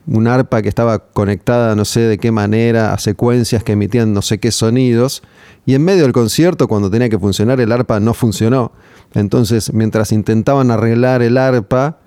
un 0.08 0.28
arpa 0.28 0.62
que 0.62 0.70
estaba 0.70 1.00
conectada 1.00 1.76
no 1.76 1.84
sé 1.84 2.02
de 2.02 2.18
qué 2.20 2.32
manera 2.32 2.94
a 2.94 3.00
secuencias 3.00 3.64
que 3.64 3.74
emitían 3.74 4.14
no 4.14 4.22
sé 4.22 4.40
qué 4.40 4.52
sonidos. 4.52 5.22
Y 5.66 5.74
en 5.74 5.84
medio 5.84 6.04
del 6.04 6.14
concierto, 6.14 6.68
cuando 6.68 6.90
tenía 6.90 7.10
que 7.10 7.20
funcionar, 7.20 7.60
el 7.60 7.72
arpa 7.72 8.00
no 8.00 8.14
funcionó. 8.14 8.72
Entonces, 9.14 9.74
mientras 9.74 10.12
intentaban 10.14 10.72
arreglar 10.72 11.22
el 11.22 11.38
arpa, 11.38 11.98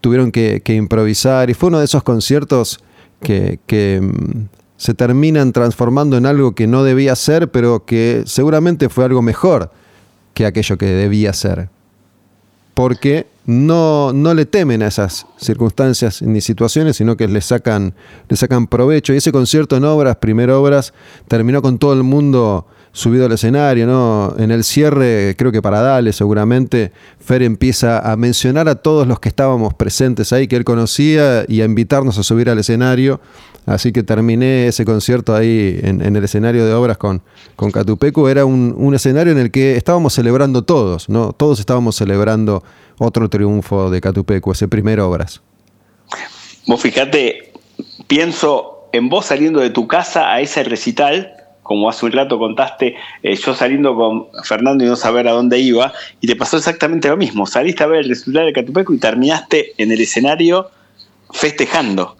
tuvieron 0.00 0.32
que, 0.32 0.60
que 0.64 0.74
improvisar. 0.74 1.50
Y 1.50 1.54
fue 1.54 1.68
uno 1.68 1.78
de 1.78 1.84
esos 1.84 2.02
conciertos 2.02 2.80
que, 3.24 4.00
mm, 4.00 4.46
se 4.76 4.94
terminan 4.94 5.52
transformando 5.52 6.16
en 6.16 6.26
algo 6.26 6.54
que 6.54 6.66
no 6.66 6.84
debía 6.84 7.16
ser, 7.16 7.50
pero 7.50 7.84
que 7.84 8.22
seguramente 8.26 8.88
fue 8.88 9.04
algo 9.04 9.22
mejor 9.22 9.70
que 10.34 10.46
aquello 10.46 10.76
que 10.76 10.86
debía 10.86 11.32
ser. 11.32 11.70
Porque 12.74 13.26
no, 13.46 14.12
no 14.12 14.34
le 14.34 14.46
temen 14.46 14.82
a 14.82 14.88
esas 14.88 15.26
circunstancias 15.36 16.22
ni 16.22 16.40
situaciones, 16.40 16.96
sino 16.96 17.16
que 17.16 17.28
le 17.28 17.40
sacan, 17.40 17.94
le 18.28 18.36
sacan 18.36 18.66
provecho. 18.66 19.14
Y 19.14 19.18
ese 19.18 19.32
concierto 19.32 19.76
en 19.76 19.84
obras, 19.84 20.16
primero 20.16 20.60
obras, 20.60 20.92
terminó 21.28 21.62
con 21.62 21.78
todo 21.78 21.92
el 21.92 22.02
mundo 22.02 22.66
subido 22.94 23.26
al 23.26 23.32
escenario, 23.32 23.88
¿no? 23.88 24.36
En 24.38 24.52
el 24.52 24.62
cierre, 24.62 25.34
creo 25.36 25.50
que 25.50 25.60
para 25.60 25.80
Dale 25.80 26.12
seguramente, 26.12 26.92
Fer 27.18 27.42
empieza 27.42 27.98
a 27.98 28.16
mencionar 28.16 28.68
a 28.68 28.76
todos 28.76 29.08
los 29.08 29.18
que 29.18 29.28
estábamos 29.28 29.74
presentes 29.74 30.32
ahí, 30.32 30.46
que 30.46 30.54
él 30.54 30.64
conocía, 30.64 31.44
y 31.48 31.60
a 31.60 31.64
invitarnos 31.64 32.16
a 32.18 32.22
subir 32.22 32.48
al 32.48 32.58
escenario. 32.60 33.20
Así 33.66 33.90
que 33.90 34.04
terminé 34.04 34.68
ese 34.68 34.84
concierto 34.84 35.34
ahí 35.34 35.80
en, 35.82 36.02
el 36.02 36.22
escenario 36.22 36.64
de 36.66 36.72
obras 36.72 36.96
con, 36.96 37.20
con 37.56 37.72
Catupecu. 37.72 38.28
Era 38.28 38.44
un, 38.44 38.94
escenario 38.94 39.32
en 39.32 39.38
el 39.38 39.50
que 39.50 39.76
estábamos 39.76 40.14
celebrando 40.14 40.62
todos, 40.62 41.08
¿no? 41.08 41.32
Todos 41.32 41.58
estábamos 41.58 41.96
celebrando 41.96 42.62
otro 42.98 43.28
triunfo 43.28 43.90
de 43.90 44.00
Catupecu, 44.00 44.52
ese 44.52 44.68
primer 44.68 45.00
obras. 45.00 45.42
Vos 46.68 46.80
fíjate, 46.80 47.54
pienso 48.06 48.88
en 48.92 49.08
vos 49.08 49.26
saliendo 49.26 49.58
de 49.58 49.70
tu 49.70 49.88
casa 49.88 50.32
a 50.32 50.40
ese 50.40 50.62
recital 50.62 51.43
como 51.64 51.88
hace 51.88 52.06
un 52.06 52.12
rato 52.12 52.38
contaste, 52.38 52.94
eh, 53.22 53.34
yo 53.34 53.54
saliendo 53.54 53.96
con 53.96 54.26
Fernando 54.44 54.84
y 54.84 54.86
no 54.86 54.96
saber 54.96 55.26
a 55.26 55.32
dónde 55.32 55.58
iba, 55.58 55.92
y 56.20 56.28
te 56.28 56.36
pasó 56.36 56.58
exactamente 56.58 57.08
lo 57.08 57.16
mismo. 57.16 57.46
Saliste 57.46 57.82
a 57.82 57.86
ver 57.86 58.00
el 58.00 58.10
resultado 58.10 58.46
de 58.46 58.52
Catupeco 58.52 58.92
y 58.92 58.98
terminaste 58.98 59.72
en 59.78 59.90
el 59.90 60.00
escenario 60.00 60.70
festejando. 61.32 62.16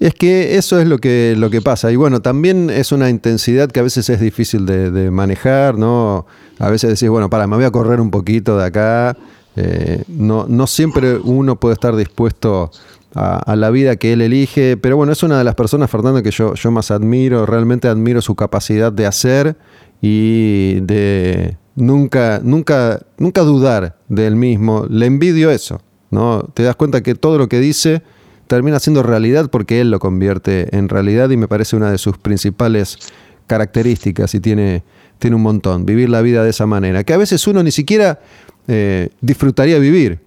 Es 0.00 0.14
que 0.14 0.56
eso 0.56 0.80
es 0.80 0.88
lo 0.88 0.98
que, 0.98 1.34
lo 1.36 1.50
que 1.50 1.60
pasa. 1.60 1.92
Y 1.92 1.96
bueno, 1.96 2.22
también 2.22 2.70
es 2.70 2.92
una 2.92 3.10
intensidad 3.10 3.70
que 3.70 3.80
a 3.80 3.82
veces 3.82 4.08
es 4.08 4.20
difícil 4.20 4.64
de, 4.64 5.10
manejar, 5.10 5.76
¿no? 5.76 6.24
A 6.58 6.70
veces 6.70 6.90
decís, 6.90 7.10
bueno, 7.10 7.28
para, 7.28 7.46
me 7.46 7.56
voy 7.56 7.66
a 7.66 7.70
correr 7.70 8.00
un 8.00 8.10
poquito 8.10 8.56
de 8.56 8.64
acá. 8.64 9.16
Eh, 9.56 10.04
no, 10.08 10.46
no 10.48 10.66
siempre 10.66 11.16
uno 11.16 11.56
puede 11.56 11.74
estar 11.74 11.94
dispuesto 11.94 12.70
a, 13.14 13.56
la 13.56 13.70
vida 13.70 13.96
que 13.96 14.12
él 14.12 14.20
elige. 14.20 14.76
Pero 14.76 14.96
bueno, 14.96 15.12
es 15.12 15.22
una 15.22 15.38
de 15.38 15.44
las 15.44 15.54
personas, 15.54 15.90
Fernando, 15.90 16.22
que 16.22 16.30
yo, 16.30 16.54
yo 16.54 16.70
más 16.70 16.90
admiro. 16.90 17.46
Realmente 17.46 17.88
admiro 17.88 18.20
su 18.20 18.34
capacidad 18.34 18.92
de 18.92 19.06
hacer 19.06 19.56
y 20.00 20.80
de 20.80 21.56
nunca, 21.74 22.40
nunca, 22.42 23.00
nunca 23.18 23.42
dudar 23.42 23.98
de 24.08 24.26
él 24.26 24.36
mismo. 24.36 24.86
Le 24.88 25.06
envidio 25.06 25.50
eso. 25.50 25.80
¿no? 26.10 26.42
Te 26.54 26.62
das 26.62 26.76
cuenta 26.76 27.02
que 27.02 27.14
todo 27.14 27.38
lo 27.38 27.48
que 27.48 27.60
dice 27.60 28.02
termina 28.46 28.78
siendo 28.78 29.02
realidad 29.02 29.50
porque 29.50 29.80
él 29.80 29.90
lo 29.90 29.98
convierte 29.98 30.74
en 30.76 30.88
realidad 30.88 31.30
y 31.30 31.36
me 31.36 31.48
parece 31.48 31.76
una 31.76 31.90
de 31.90 31.98
sus 31.98 32.16
principales 32.18 32.98
características 33.46 34.34
y 34.34 34.40
tiene, 34.40 34.84
tiene 35.18 35.36
un 35.36 35.42
montón, 35.42 35.84
vivir 35.84 36.08
la 36.08 36.22
vida 36.22 36.42
de 36.42 36.50
esa 36.50 36.66
manera, 36.66 37.04
que 37.04 37.12
a 37.12 37.18
veces 37.18 37.46
uno 37.46 37.62
ni 37.62 37.70
siquiera 37.70 38.20
eh, 38.66 39.10
disfrutaría 39.20 39.78
vivir. 39.78 40.20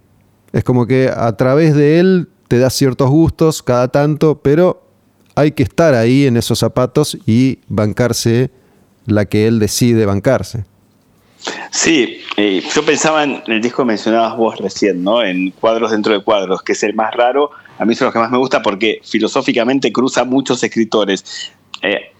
Es 0.52 0.64
como 0.64 0.86
que 0.86 1.10
a 1.14 1.32
través 1.36 1.74
de 1.74 1.98
él 1.98 2.28
te 2.52 2.58
da 2.58 2.68
ciertos 2.68 3.08
gustos 3.08 3.62
cada 3.62 3.88
tanto, 3.88 4.42
pero 4.42 4.82
hay 5.34 5.52
que 5.52 5.62
estar 5.62 5.94
ahí 5.94 6.26
en 6.26 6.36
esos 6.36 6.58
zapatos 6.58 7.16
y 7.24 7.60
bancarse 7.66 8.50
la 9.06 9.24
que 9.24 9.46
él 9.46 9.58
decide 9.58 10.04
bancarse. 10.04 10.66
Sí, 11.70 12.18
eh, 12.36 12.62
yo 12.74 12.84
pensaba 12.84 13.24
en 13.24 13.42
el 13.46 13.62
disco 13.62 13.84
que 13.84 13.86
mencionabas 13.86 14.36
vos 14.36 14.58
recién, 14.58 15.02
¿no? 15.02 15.24
En 15.24 15.52
cuadros 15.52 15.92
dentro 15.92 16.12
de 16.12 16.22
cuadros, 16.22 16.62
que 16.62 16.72
es 16.72 16.82
el 16.82 16.92
más 16.92 17.14
raro. 17.14 17.52
A 17.78 17.86
mí 17.86 17.94
son 17.94 18.04
los 18.04 18.12
que 18.12 18.20
más 18.20 18.30
me 18.30 18.36
gusta 18.36 18.60
porque 18.60 19.00
filosóficamente 19.02 19.90
cruza 19.90 20.24
muchos 20.24 20.62
escritores. 20.62 21.24
Eh, 21.80 22.12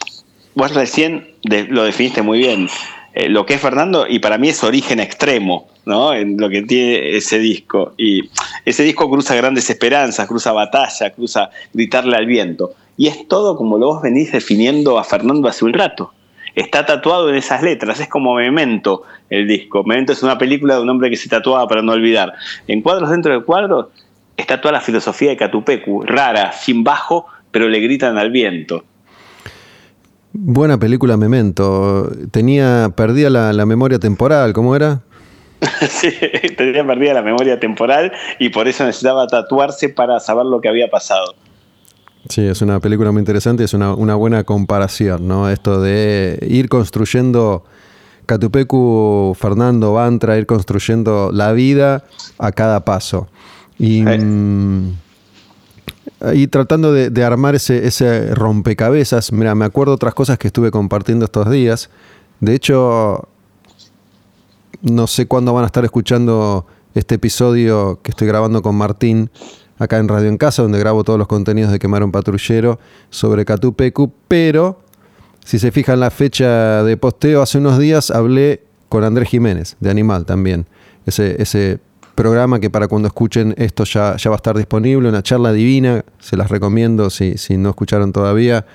vos 0.55 0.73
recién 0.73 1.37
lo 1.43 1.85
definiste 1.85 2.23
muy 2.23 2.39
bien. 2.39 2.71
Eh, 3.15 3.29
lo 3.29 3.45
que 3.45 3.55
es 3.55 3.61
Fernando, 3.61 4.07
y 4.09 4.21
para 4.21 4.39
mí 4.39 4.49
es 4.49 4.65
origen 4.65 4.99
extremo, 4.99 5.69
¿no? 5.85 6.15
En 6.15 6.39
lo 6.39 6.49
que 6.49 6.63
tiene 6.63 7.17
ese 7.17 7.39
disco. 7.39 7.93
Y 7.99 8.31
ese 8.65 8.83
disco 8.85 9.11
cruza 9.11 9.35
grandes 9.35 9.69
esperanzas, 9.69 10.27
cruza 10.27 10.53
batalla, 10.53 11.11
cruza 11.11 11.51
gritarle 11.73 12.17
al 12.17 12.27
viento. 12.27 12.75
Y 12.97 13.09
es 13.09 13.29
todo 13.29 13.57
como 13.57 13.79
lo 13.79 13.87
vos 13.87 14.03
venís 14.03 14.33
definiendo 14.33 14.99
a 14.99 15.05
Fernando 15.05 15.49
hace 15.49 15.65
un 15.65 15.73
rato. 15.73 16.13
Está 16.55 16.85
tatuado 16.85 17.31
en 17.31 17.37
esas 17.37 17.63
letras, 17.63 18.01
es 18.01 18.09
como 18.09 18.35
Memento 18.35 19.03
el 19.31 19.47
disco. 19.49 19.85
Memento 19.85 20.13
es 20.13 20.23
una 20.23 20.37
película 20.37 20.77
de 20.77 20.83
un 20.83 20.91
hombre 20.91 21.09
que 21.11 21.17
se 21.17 21.29
tatuaba 21.29 21.67
para 21.67 21.83
no 21.83 21.93
olvidar. 21.93 22.35
En 22.67 22.83
cuadros 22.83 23.11
dentro 23.11 23.33
de 23.33 23.45
cuadros 23.45 23.87
está 24.37 24.61
toda 24.61 24.73
la 24.73 24.81
filosofía 24.81 25.31
de 25.31 25.37
Catupecu, 25.37 26.03
rara, 26.03 26.53
sin 26.53 26.85
bajo, 26.85 27.27
pero 27.51 27.69
le 27.69 27.81
gritan 27.81 28.19
al 28.19 28.31
viento. 28.31 28.85
Buena 30.33 30.79
película 30.79 31.17
Memento. 31.17 32.11
Tenía, 32.31 32.91
perdía 32.97 33.29
la, 33.29 33.67
memoria 33.67 33.99
temporal, 33.99 34.53
¿cómo 34.53 34.75
era? 34.75 35.03
sí, 35.89 36.11
tenía 36.57 36.85
perdida 36.87 37.15
la 37.15 37.23
memoria 37.23 37.61
temporal 37.61 38.13
y 38.39 38.49
por 38.49 38.67
eso 38.67 38.85
necesitaba 38.85 39.27
tatuarse 39.27 39.91
para 39.91 40.19
saber 40.21 40.47
lo 40.47 40.61
que 40.61 40.69
había 40.69 40.89
pasado. 40.91 41.35
Sí, 42.29 42.47
es 42.47 42.63
una 42.63 42.81
película 42.81 43.13
muy 43.13 43.21
interesante, 43.21 43.65
es 43.65 43.75
una, 43.75 43.95
buena 43.95 44.45
comparación, 44.45 45.29
¿no? 45.29 45.51
Esto 45.51 45.81
de 45.81 46.39
ir 46.49 46.69
construyendo 46.69 47.65
Catupecu, 48.27 49.37
Fernando 49.39 49.93
Bantra, 49.93 50.39
ir 50.39 50.47
construyendo 50.47 51.31
la 51.33 51.53
vida 51.53 52.05
a 52.39 52.53
cada 52.53 52.85
paso. 52.85 53.29
Y, 53.79 54.03
mm, 54.03 54.95
y 56.35 56.47
tratando 56.47 56.93
de, 56.93 57.25
armar 57.25 57.55
ese, 57.55 57.87
ese, 57.87 58.35
rompecabezas, 58.35 59.33
mira, 59.33 59.55
me 59.55 59.65
acuerdo 59.65 59.95
otras 59.95 60.15
cosas 60.15 60.39
que 60.39 60.49
estuve 60.49 60.71
compartiendo 60.71 61.25
estos 61.25 61.51
días. 61.51 61.91
De 62.41 62.55
hecho, 62.55 63.29
no 64.83 65.07
sé 65.07 65.27
cuándo 65.27 65.53
van 65.53 65.65
a 65.65 65.67
estar 65.67 65.85
escuchando 65.85 66.67
este 66.95 67.17
episodio 67.17 68.01
que 68.03 68.11
estoy 68.11 68.29
grabando 68.29 68.63
con 68.63 68.77
Martín 68.77 69.31
acá 69.79 69.99
en 69.99 70.09
Radio 70.09 70.29
en 70.29 70.37
Casa, 70.37 70.63
donde 70.63 70.79
grabo 70.79 71.03
todos 71.03 71.19
los 71.19 71.27
contenidos 71.27 71.73
de 71.73 71.79
Quemar 71.79 72.05
un 72.05 72.13
Patrullero 72.13 72.79
sobre 73.11 73.45
Catupecu, 73.45 74.13
pero 74.29 74.81
si 75.45 75.59
se 75.59 75.73
fijan 75.73 75.99
la 76.01 76.11
fecha 76.11 76.85
de 76.85 76.97
posteo, 76.97 77.43
hace 77.43 77.59
unos 77.59 77.79
días 77.79 78.11
hablé 78.11 78.63
con 78.89 79.03
Andrés 79.03 79.29
Jiménez, 79.29 79.77
de 79.81 79.91
Animal 79.91 80.25
también. 80.25 80.67
Ese, 81.07 81.41
ese 81.43 81.81
programa 82.15 82.61
que 82.61 82.71
para 82.71 82.89
cuando 82.89 83.09
escuchen 83.09 83.55
esto 83.59 83.85
ya, 83.85 84.17
ya 84.17 84.31
va 84.31 84.37
a 84.37 84.39
estar 84.39 84.57
disponible, 84.57 85.09
una 85.09 85.23
charla 85.23 85.53
divina, 85.53 86.05
se 86.19 86.37
las 86.37 86.51
recomiendo 86.51 87.11
si, 87.11 87.39
si 87.39 87.57
no 87.57 87.71
escucharon 87.71 88.13
todavía, 88.13 88.67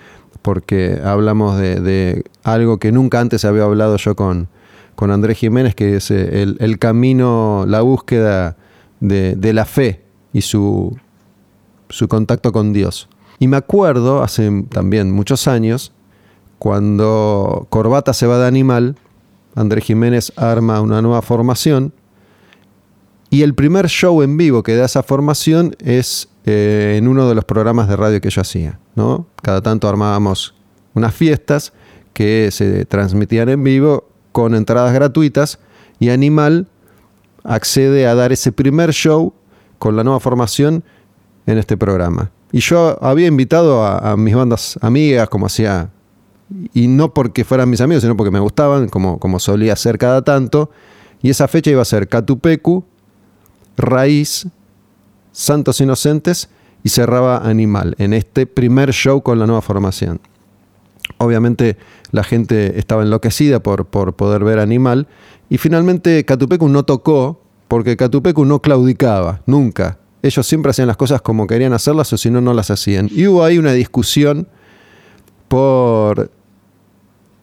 porque 0.42 1.00
hablamos 1.04 1.58
de, 1.58 2.24
algo 2.44 2.78
que 2.78 2.92
nunca 2.92 3.20
antes 3.20 3.46
había 3.46 3.64
hablado 3.64 3.98
yo 3.98 4.16
con, 4.16 4.48
con 4.96 5.12
Andrés 5.12 5.38
Jiménez, 5.38 5.76
que 5.76 5.98
es 5.98 6.12
eh, 6.12 6.44
el, 6.60 6.80
camino, 6.80 7.66
la 7.68 7.82
búsqueda 7.82 8.58
de, 9.00 9.54
la 9.54 9.66
fe 9.66 10.04
y 10.34 10.42
su, 10.42 10.98
su 11.90 12.08
contacto 12.08 12.52
con 12.52 12.74
Dios. 12.74 13.10
Y 13.40 13.48
me 13.48 13.58
acuerdo, 13.58 14.24
hace 14.24 14.66
también 14.70 15.12
muchos 15.12 15.48
años, 15.48 15.92
cuando 16.60 17.68
Corbata 17.70 18.14
se 18.14 18.26
va 18.26 18.40
de 18.40 18.48
animal, 18.48 18.96
Andrés 19.54 19.86
Jiménez 19.86 20.34
arma 20.36 20.82
una 20.82 21.02
nueva 21.02 21.22
formación 21.22 21.94
y 23.30 23.42
el 23.42 23.54
primer 23.54 23.88
show 23.88 24.22
en 24.22 24.38
vivo 24.38 24.64
que 24.64 24.76
da 24.76 24.86
esa 24.86 25.04
formación 25.04 25.76
es 25.80 26.30
eh, 26.46 26.96
en 26.98 27.08
uno 27.08 27.28
de 27.28 27.36
los 27.36 27.46
programas 27.46 27.88
de 27.90 27.96
radio 27.96 28.22
que 28.22 28.30
yo 28.30 28.42
hacía. 28.42 28.80
¿no? 28.96 29.28
Cada 29.42 29.62
tanto 29.62 29.90
armábamos 29.90 30.56
unas 30.94 31.14
fiestas 31.14 31.74
que 32.14 32.50
se 32.52 32.86
transmitían 32.86 33.50
en 33.50 33.64
vivo 33.64 34.10
con 34.32 34.56
entradas 34.56 34.94
gratuitas 34.94 35.60
y 36.00 36.10
Animal 36.10 36.68
accede 37.44 38.08
a 38.08 38.16
dar 38.16 38.32
ese 38.32 38.52
primer 38.52 38.92
show 38.92 39.34
con 39.78 39.96
la 39.96 40.04
nueva 40.04 40.20
formación 40.20 40.84
en 41.46 41.58
este 41.58 41.78
programa. 41.78 42.32
Y 42.52 42.60
yo 42.60 42.98
había 43.02 43.28
invitado 43.28 43.86
a, 43.86 44.16
mis 44.16 44.36
bandas 44.36 44.80
amigas, 44.82 45.28
como 45.30 45.48
hacía, 45.48 45.90
y 46.74 46.88
no 46.88 47.14
porque 47.14 47.44
fueran 47.44 47.70
mis 47.70 47.82
amigos, 47.82 48.04
sino 48.04 48.16
porque 48.16 48.32
me 48.32 48.40
gustaban, 48.40 48.88
como, 48.88 49.20
como 49.20 49.40
solía 49.40 49.74
hacer 49.74 49.98
cada 49.98 50.22
tanto. 50.22 50.72
Y 51.22 51.30
esa 51.30 51.48
fecha 51.48 51.72
iba 51.72 51.82
a 51.82 51.86
ser 51.86 52.08
Catupecu, 52.08 52.86
Raíz, 53.78 54.48
Santos 55.32 55.80
Inocentes 55.80 56.50
y 56.84 56.90
cerraba 56.90 57.38
Animal 57.38 57.96
en 58.00 58.14
este 58.14 58.48
primer 58.48 58.92
show 58.92 59.22
con 59.22 59.40
la 59.40 59.46
nueva 59.46 59.62
formación. 59.62 60.20
Obviamente 61.18 61.78
la 62.12 62.24
gente 62.24 62.80
estaba 62.80 63.04
enloquecida 63.04 63.62
por, 63.62 63.86
por 63.86 64.14
poder 64.14 64.44
ver 64.44 64.60
Animal 64.60 65.08
y 65.50 65.58
finalmente 65.58 66.26
Catupecu 66.26 66.68
no 66.68 66.84
tocó 66.84 67.42
porque 67.68 67.98
Catupecu 67.98 68.46
no 68.46 68.62
claudicaba, 68.62 69.42
nunca. 69.46 70.00
Ellos 70.22 70.46
siempre 70.48 70.72
hacían 70.72 70.88
las 70.88 70.98
cosas 70.98 71.22
como 71.22 71.48
querían 71.48 71.74
hacerlas 71.74 72.12
o 72.12 72.18
si 72.18 72.30
no, 72.30 72.42
no 72.42 72.54
las 72.54 72.72
hacían. 72.72 73.10
Y 73.12 73.28
hubo 73.28 73.44
ahí 73.44 73.58
una 73.58 73.74
discusión 73.74 74.48
por 75.48 76.32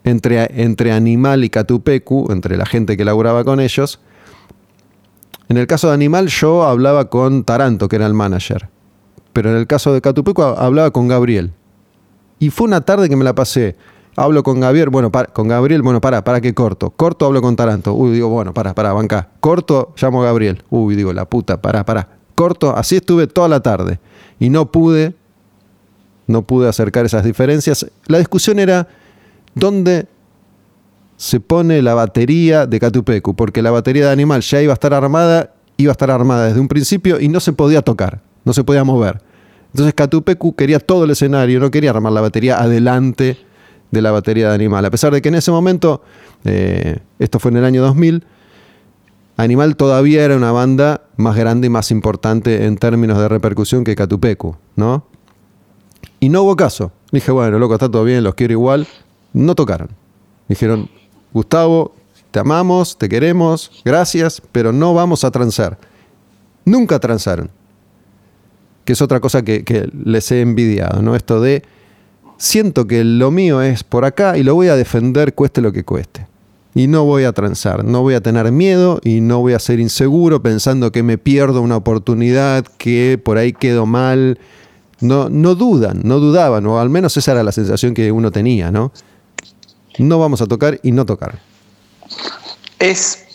entre, 0.02 0.62
entre 0.62 0.92
Animal 0.92 1.44
y 1.44 1.50
Catupecu, 1.50 2.30
entre 2.30 2.56
la 2.56 2.66
gente 2.66 2.96
que 2.96 3.04
laburaba 3.04 3.44
con 3.44 3.60
ellos. 3.60 4.00
En 5.48 5.56
el 5.56 5.66
caso 5.66 5.88
de 5.88 5.94
Animal 5.94 6.28
yo 6.28 6.64
hablaba 6.64 7.10
con 7.10 7.44
Taranto, 7.44 7.88
que 7.88 7.96
era 7.96 8.06
el 8.06 8.14
manager. 8.14 8.68
Pero 9.32 9.50
en 9.50 9.56
el 9.56 9.66
caso 9.66 9.92
de 9.92 10.00
Catupecu 10.00 10.42
hablaba 10.42 10.90
con 10.90 11.08
Gabriel. 11.08 11.52
Y 12.38 12.50
fue 12.50 12.66
una 12.66 12.80
tarde 12.80 13.08
que 13.08 13.16
me 13.16 13.24
la 13.24 13.34
pasé. 13.34 13.76
Hablo 14.16 14.42
con 14.44 14.60
Gabriel, 14.60 14.90
bueno, 14.90 15.10
con 15.32 15.48
Gabriel, 15.48 15.82
bueno, 15.82 16.00
para, 16.00 16.22
para 16.22 16.40
que 16.40 16.54
corto. 16.54 16.90
Corto, 16.90 17.26
hablo 17.26 17.42
con 17.42 17.56
Taranto. 17.56 17.94
Uy, 17.94 18.12
digo, 18.12 18.28
bueno, 18.28 18.54
para, 18.54 18.74
para, 18.74 18.92
banca. 18.92 19.28
Corto, 19.40 19.92
llamo 20.00 20.22
a 20.22 20.26
Gabriel. 20.26 20.62
Uy, 20.70 20.94
digo, 20.94 21.12
la 21.12 21.24
puta, 21.24 21.60
para, 21.60 21.84
para. 21.84 22.08
Corto, 22.34 22.76
así 22.76 22.96
estuve 22.96 23.26
toda 23.26 23.48
la 23.48 23.60
tarde. 23.60 23.98
Y 24.38 24.50
no 24.50 24.70
pude, 24.70 25.14
no 26.28 26.42
pude 26.42 26.68
acercar 26.68 27.04
esas 27.04 27.24
diferencias. 27.24 27.86
La 28.06 28.18
discusión 28.18 28.60
era 28.60 28.88
dónde 29.54 30.06
se 31.24 31.40
pone 31.40 31.80
la 31.80 31.94
batería 31.94 32.66
de 32.66 32.78
Catupecu, 32.78 33.34
porque 33.34 33.62
la 33.62 33.70
batería 33.70 34.04
de 34.04 34.12
Animal 34.12 34.42
ya 34.42 34.60
iba 34.60 34.74
a 34.74 34.74
estar 34.74 34.92
armada, 34.92 35.54
iba 35.78 35.90
a 35.90 35.94
estar 35.94 36.10
armada 36.10 36.48
desde 36.48 36.60
un 36.60 36.68
principio 36.68 37.18
y 37.18 37.28
no 37.28 37.40
se 37.40 37.54
podía 37.54 37.80
tocar, 37.80 38.20
no 38.44 38.52
se 38.52 38.62
podía 38.62 38.84
mover. 38.84 39.22
Entonces 39.72 39.94
Catupecu 39.94 40.54
quería 40.54 40.80
todo 40.80 41.04
el 41.04 41.12
escenario, 41.12 41.60
no 41.60 41.70
quería 41.70 41.92
armar 41.92 42.12
la 42.12 42.20
batería 42.20 42.60
adelante 42.60 43.38
de 43.90 44.02
la 44.02 44.10
batería 44.10 44.50
de 44.50 44.54
Animal, 44.54 44.84
a 44.84 44.90
pesar 44.90 45.14
de 45.14 45.22
que 45.22 45.30
en 45.30 45.36
ese 45.36 45.50
momento, 45.50 46.02
eh, 46.44 46.98
esto 47.18 47.38
fue 47.38 47.52
en 47.52 47.56
el 47.56 47.64
año 47.64 47.80
2000, 47.80 48.22
Animal 49.38 49.76
todavía 49.76 50.26
era 50.26 50.36
una 50.36 50.52
banda 50.52 51.04
más 51.16 51.36
grande 51.36 51.68
y 51.68 51.70
más 51.70 51.90
importante 51.90 52.66
en 52.66 52.76
términos 52.76 53.16
de 53.16 53.28
repercusión 53.30 53.82
que 53.82 53.96
Catupecu, 53.96 54.56
¿no? 54.76 55.06
Y 56.20 56.28
no 56.28 56.42
hubo 56.42 56.54
caso. 56.54 56.92
Dije, 57.12 57.32
bueno, 57.32 57.58
loco, 57.58 57.72
está 57.72 57.90
todo 57.90 58.04
bien, 58.04 58.22
los 58.22 58.34
quiero 58.34 58.52
igual. 58.52 58.86
No 59.32 59.54
tocaron. 59.54 59.88
Dijeron, 60.48 60.90
Gustavo, 61.34 61.92
te 62.30 62.38
amamos, 62.38 62.96
te 62.96 63.08
queremos, 63.08 63.70
gracias, 63.84 64.40
pero 64.52 64.72
no 64.72 64.94
vamos 64.94 65.24
a 65.24 65.30
transar. 65.30 65.78
Nunca 66.64 66.98
transaron. 67.00 67.50
Que 68.84 68.92
es 68.92 69.02
otra 69.02 69.20
cosa 69.20 69.42
que, 69.42 69.90
les 70.04 70.30
he 70.30 70.40
envidiado, 70.40 71.02
¿no? 71.02 71.16
Esto 71.16 71.40
de, 71.40 71.64
siento 72.38 72.86
que 72.86 73.02
lo 73.02 73.30
mío 73.30 73.60
es 73.62 73.82
por 73.82 74.04
acá 74.04 74.38
y 74.38 74.44
lo 74.44 74.54
voy 74.54 74.68
a 74.68 74.76
defender 74.76 75.34
cueste 75.34 75.60
lo 75.60 75.72
que 75.72 75.84
cueste 75.84 76.26
y 76.74 76.86
no 76.86 77.04
voy 77.04 77.24
a 77.24 77.32
transar, 77.32 77.84
no 77.84 78.02
voy 78.02 78.14
a 78.14 78.20
tener 78.20 78.50
miedo 78.50 79.00
y 79.04 79.20
no 79.20 79.40
voy 79.40 79.52
a 79.52 79.58
ser 79.58 79.78
inseguro 79.78 80.42
pensando 80.42 80.92
que 80.92 81.02
me 81.02 81.18
pierdo 81.18 81.62
una 81.62 81.76
oportunidad, 81.76 82.64
que 82.78 83.20
por 83.22 83.38
ahí 83.38 83.52
quedo 83.52 83.86
mal. 83.86 84.38
No, 85.00 85.28
no 85.28 85.54
dudan, 85.54 86.00
no 86.04 86.18
dudaban, 86.18 86.66
o 86.66 86.78
al 86.78 86.88
menos 86.88 87.16
esa 87.16 87.32
era 87.32 87.42
la 87.42 87.52
sensación 87.52 87.94
que 87.94 88.10
uno 88.10 88.30
tenía, 88.30 88.70
¿no? 88.70 88.92
No 89.98 90.18
vamos 90.18 90.42
a 90.42 90.46
tocar 90.46 90.80
y 90.82 90.92
no 90.92 91.06
tocar. 91.06 91.38
Es, 92.78 93.26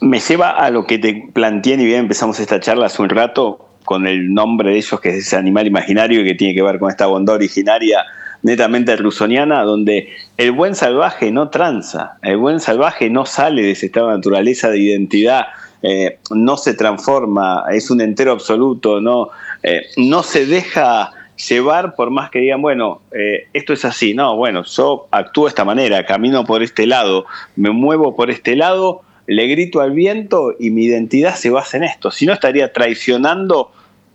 me 0.00 0.20
lleva 0.20 0.50
a 0.50 0.70
lo 0.70 0.86
que 0.86 0.98
te 0.98 1.28
planteé 1.32 1.74
y 1.74 1.84
bien 1.84 2.00
empezamos 2.00 2.40
esta 2.40 2.60
charla 2.60 2.86
hace 2.86 3.02
un 3.02 3.08
rato 3.08 3.68
con 3.84 4.06
el 4.06 4.32
nombre 4.32 4.70
de 4.70 4.76
ellos, 4.78 5.00
que 5.00 5.10
es 5.10 5.26
ese 5.26 5.36
animal 5.36 5.66
imaginario 5.66 6.20
y 6.20 6.24
que 6.24 6.34
tiene 6.34 6.54
que 6.54 6.62
ver 6.62 6.78
con 6.78 6.90
esta 6.90 7.06
bondad 7.06 7.36
originaria 7.36 8.04
netamente 8.42 8.96
rusoniana, 8.96 9.62
donde 9.62 10.08
el 10.36 10.52
buen 10.52 10.74
salvaje 10.74 11.30
no 11.30 11.48
tranza, 11.48 12.18
el 12.22 12.36
buen 12.38 12.60
salvaje 12.60 13.08
no 13.08 13.24
sale 13.24 13.62
de 13.62 13.70
ese 13.72 13.86
estado 13.86 14.08
de 14.08 14.16
naturaleza 14.16 14.68
de 14.68 14.78
identidad, 14.78 15.46
eh, 15.82 16.18
no 16.30 16.56
se 16.56 16.74
transforma, 16.74 17.64
es 17.72 17.90
un 17.90 18.00
entero 18.00 18.32
absoluto, 18.32 19.00
no, 19.00 19.30
eh, 19.62 19.86
no 19.96 20.22
se 20.22 20.46
deja 20.46 21.12
llevar 21.36 21.94
por 21.94 22.10
más 22.10 22.30
que 22.30 22.40
digan, 22.40 22.62
bueno, 22.62 23.02
eh, 23.12 23.48
esto 23.52 23.72
es 23.72 23.84
así, 23.84 24.14
no, 24.14 24.36
bueno, 24.36 24.64
yo 24.64 25.08
actúo 25.10 25.44
de 25.44 25.50
esta 25.50 25.64
manera, 25.64 26.04
camino 26.04 26.44
por 26.44 26.62
este 26.62 26.86
lado, 26.86 27.26
me 27.56 27.70
muevo 27.70 28.14
por 28.14 28.30
este 28.30 28.56
lado, 28.56 29.02
le 29.26 29.46
grito 29.46 29.80
al 29.80 29.92
viento 29.92 30.54
y 30.58 30.70
mi 30.70 30.84
identidad 30.84 31.34
se 31.34 31.50
basa 31.50 31.76
en 31.76 31.84
esto, 31.84 32.10
si 32.10 32.26
no 32.26 32.32
estaría 32.32 32.72
traicionando 32.72 33.72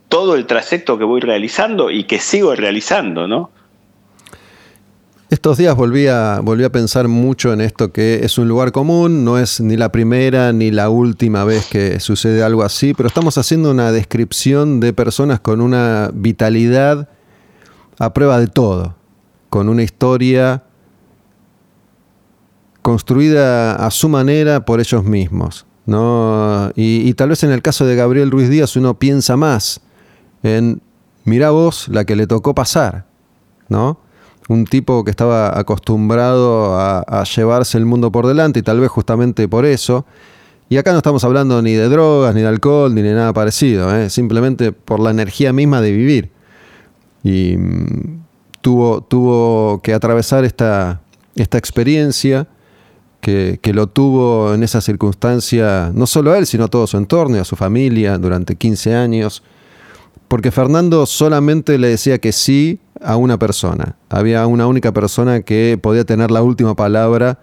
todo 0.09 0.35
el 0.35 0.45
trayecto 0.45 0.97
que 0.97 1.03
voy 1.03 1.21
realizando 1.21 1.91
y 1.91 2.05
que 2.05 2.19
sigo 2.19 2.55
realizando, 2.55 3.27
¿no? 3.27 3.51
Estos 5.29 5.57
días 5.57 5.75
volví 5.75 6.07
a, 6.07 6.39
volví 6.41 6.63
a 6.63 6.71
pensar 6.71 7.09
mucho 7.09 7.51
en 7.51 7.59
esto 7.59 7.91
que 7.91 8.23
es 8.23 8.37
un 8.37 8.47
lugar 8.47 8.71
común, 8.71 9.25
no 9.25 9.37
es 9.37 9.59
ni 9.59 9.75
la 9.75 9.91
primera 9.91 10.53
ni 10.53 10.71
la 10.71 10.89
última 10.89 11.43
vez 11.43 11.65
que 11.65 11.99
sucede 11.99 12.43
algo 12.43 12.63
así, 12.63 12.93
pero 12.93 13.07
estamos 13.07 13.37
haciendo 13.37 13.71
una 13.71 13.91
descripción 13.91 14.79
de 14.79 14.93
personas 14.93 15.41
con 15.41 15.59
una 15.59 16.11
vitalidad 16.13 17.09
a 17.99 18.13
prueba 18.13 18.39
de 18.39 18.47
todo, 18.47 18.95
con 19.49 19.67
una 19.67 19.83
historia 19.83 20.63
construida 22.81 23.75
a 23.75 23.91
su 23.91 24.07
manera 24.07 24.63
por 24.63 24.79
ellos 24.79 25.03
mismos. 25.03 25.65
¿no? 25.85 26.71
Y, 26.73 27.05
y 27.05 27.13
tal 27.15 27.29
vez 27.29 27.43
en 27.43 27.51
el 27.51 27.61
caso 27.61 27.85
de 27.85 27.97
Gabriel 27.97 28.31
Ruiz 28.31 28.47
Díaz 28.47 28.77
uno 28.77 28.97
piensa 28.97 29.35
más 29.35 29.81
en, 30.41 30.81
mira 31.25 31.49
vos 31.49 31.89
la 31.89 32.05
que 32.05 32.15
le 32.15 32.27
tocó 32.27 32.55
pasar, 32.55 33.07
¿no? 33.67 34.06
Un 34.47 34.65
tipo 34.65 35.03
que 35.03 35.11
estaba 35.11 35.57
acostumbrado 35.57 36.79
a, 36.79 37.23
llevarse 37.23 37.77
el 37.77 37.85
mundo 37.85 38.11
por 38.11 38.27
delante 38.27 38.59
y 38.59 38.63
tal 38.63 38.79
vez 38.79 38.89
justamente 38.89 39.47
por 39.47 39.65
eso. 39.65 40.05
Y 40.69 40.77
acá 40.77 40.91
no 40.91 40.97
estamos 40.97 41.23
hablando 41.23 41.61
ni 41.61 41.73
de 41.73 41.87
drogas, 41.89 42.35
ni 42.35 42.41
de 42.41 42.47
alcohol, 42.47 42.93
ni 42.93 43.01
de 43.01 43.13
nada 43.13 43.33
parecido, 43.33 43.95
¿eh? 43.95 44.09
simplemente 44.09 44.71
por 44.71 44.99
la 44.99 45.11
energía 45.11 45.53
misma 45.53 45.81
de 45.81 45.91
vivir. 45.91 46.31
Y 47.23 47.55
mm, 47.57 48.23
tuvo, 48.61 49.01
tuvo 49.01 49.81
que 49.81 49.93
atravesar 49.93 50.43
esta, 50.43 51.01
esta 51.35 51.57
experiencia 51.57 52.47
que, 53.21 53.59
que, 53.61 53.73
lo 53.73 53.87
tuvo 53.87 54.53
en 54.53 54.63
esa 54.63 54.81
circunstancia, 54.81 55.91
no 55.93 56.05
solo 56.05 56.35
él, 56.35 56.45
sino 56.45 56.65
a 56.65 56.67
todo 56.67 56.85
su 56.85 56.97
entorno 56.97 57.37
y 57.37 57.39
a 57.39 57.45
su 57.45 57.55
familia 57.55 58.17
durante 58.17 58.55
15 58.55 58.95
años. 58.95 59.43
Porque 60.27 60.51
Fernando 60.51 61.05
solamente 61.05 61.77
le 61.77 61.87
decía 61.87 62.19
que 62.19 62.33
sí 62.33 62.79
a 63.01 63.17
una 63.17 63.37
persona. 63.37 63.95
Había 64.09 64.45
una 64.47 64.67
única 64.67 64.91
persona 64.91 65.41
que 65.41 65.79
podía 65.81 66.05
tener 66.05 66.31
la 66.31 66.41
última 66.41 66.75
palabra 66.75 67.39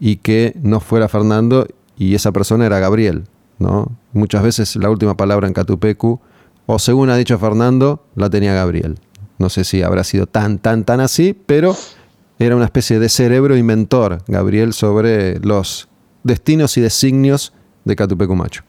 y 0.00 0.16
que 0.16 0.54
no 0.62 0.80
fuera 0.80 1.08
Fernando, 1.08 1.66
y 1.96 2.14
esa 2.14 2.32
persona 2.32 2.66
era 2.66 2.78
Gabriel. 2.78 3.24
¿no? 3.58 3.92
Muchas 4.12 4.42
veces 4.42 4.76
la 4.76 4.90
última 4.90 5.16
palabra 5.16 5.46
en 5.46 5.54
Catupecu, 5.54 6.20
o 6.66 6.78
según 6.78 7.10
ha 7.10 7.16
dicho 7.16 7.38
Fernando, 7.38 8.04
la 8.14 8.30
tenía 8.30 8.54
Gabriel. 8.54 8.98
No 9.38 9.48
sé 9.48 9.64
si 9.64 9.82
habrá 9.82 10.04
sido 10.04 10.26
tan, 10.26 10.58
tan, 10.58 10.84
tan 10.84 11.00
así, 11.00 11.38
pero 11.46 11.76
era 12.38 12.56
una 12.56 12.64
especie 12.64 12.98
de 12.98 13.08
cerebro 13.08 13.56
inventor, 13.56 14.22
Gabriel, 14.26 14.72
sobre 14.72 15.38
los 15.40 15.88
destinos 16.22 16.76
y 16.76 16.80
designios 16.80 17.52
de 17.84 17.96
Catupecu 17.96 18.34
Macho. 18.34 18.62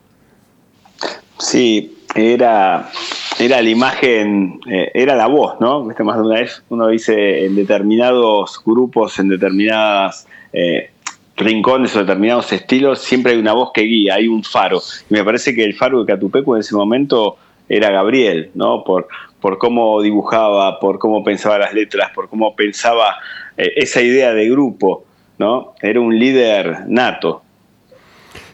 Sí, 1.40 1.98
era 2.16 2.90
era 3.40 3.62
la 3.62 3.70
imagen, 3.70 4.60
eh, 4.70 4.92
era 4.94 5.16
la 5.16 5.28
voz, 5.28 5.60
¿no? 5.60 5.84
Más 5.84 5.98
de 5.98 6.04
una 6.04 6.40
vez 6.40 6.64
uno 6.70 6.88
dice 6.88 7.46
en 7.46 7.56
determinados 7.56 8.62
grupos, 8.66 9.20
en 9.20 9.30
determinadas 9.30 10.28
eh, 10.54 10.92
rincones 11.36 11.96
o 11.96 12.00
determinados 12.00 12.52
estilos, 12.54 13.00
siempre 13.00 13.34
hay 13.34 13.40
una 13.40 13.54
voz 13.54 13.72
que 13.74 13.82
guía, 13.82 14.16
hay 14.16 14.28
un 14.28 14.44
faro. 14.44 14.82
Y 15.10 15.14
me 15.14 15.24
parece 15.24 15.54
que 15.54 15.64
el 15.64 15.76
faro 15.76 16.00
de 16.04 16.14
Catupecu 16.14 16.56
en 16.56 16.62
ese 16.62 16.76
momento 16.76 17.38
era 17.68 17.90
Gabriel, 17.92 18.52
¿no? 18.54 18.84
Por, 18.84 19.08
por 19.42 19.58
cómo 19.58 20.02
dibujaba, 20.02 20.80
por 20.80 20.98
cómo 20.98 21.24
pensaba 21.24 21.58
las 21.58 21.74
letras, 21.74 22.12
por 22.16 22.30
cómo 22.30 22.56
pensaba 22.56 23.18
eh, 23.58 23.74
esa 23.76 24.02
idea 24.02 24.34
de 24.34 24.50
grupo, 24.50 25.04
¿no? 25.38 25.74
Era 25.82 26.00
un 26.00 26.18
líder 26.18 26.86
nato. 26.88 27.42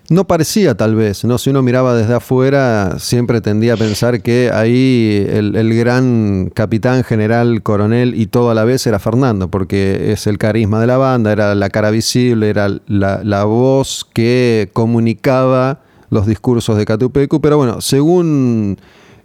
No 0.09 0.27
parecía 0.27 0.75
tal 0.75 0.95
vez, 0.95 1.23
¿no? 1.23 1.37
Si 1.37 1.51
uno 1.51 1.61
miraba 1.61 1.95
desde 1.95 2.15
afuera, 2.15 2.97
siempre 2.99 3.39
tendía 3.39 3.75
a 3.75 3.77
pensar 3.77 4.21
que 4.21 4.51
ahí 4.53 5.25
el, 5.29 5.73
gran 5.73 6.51
capitán, 6.53 7.05
general, 7.05 7.63
coronel 7.63 8.19
y 8.19 8.25
todo 8.25 8.51
a 8.51 8.53
la 8.53 8.65
vez 8.65 8.85
era 8.87 8.99
Fernando, 8.99 9.49
porque 9.49 10.11
es 10.11 10.27
el 10.27 10.37
carisma 10.37 10.81
de 10.81 10.87
la 10.87 10.97
banda, 10.97 11.31
era 11.31 11.55
la 11.55 11.69
cara 11.69 11.91
visible, 11.91 12.49
era 12.49 12.67
la, 12.87 13.43
voz 13.45 14.05
que 14.13 14.69
comunicaba 14.73 15.79
los 16.09 16.25
discursos 16.25 16.77
de 16.77 16.85
Catupecu, 16.85 17.39
pero 17.39 17.55
bueno, 17.55 17.79
según 17.79 18.77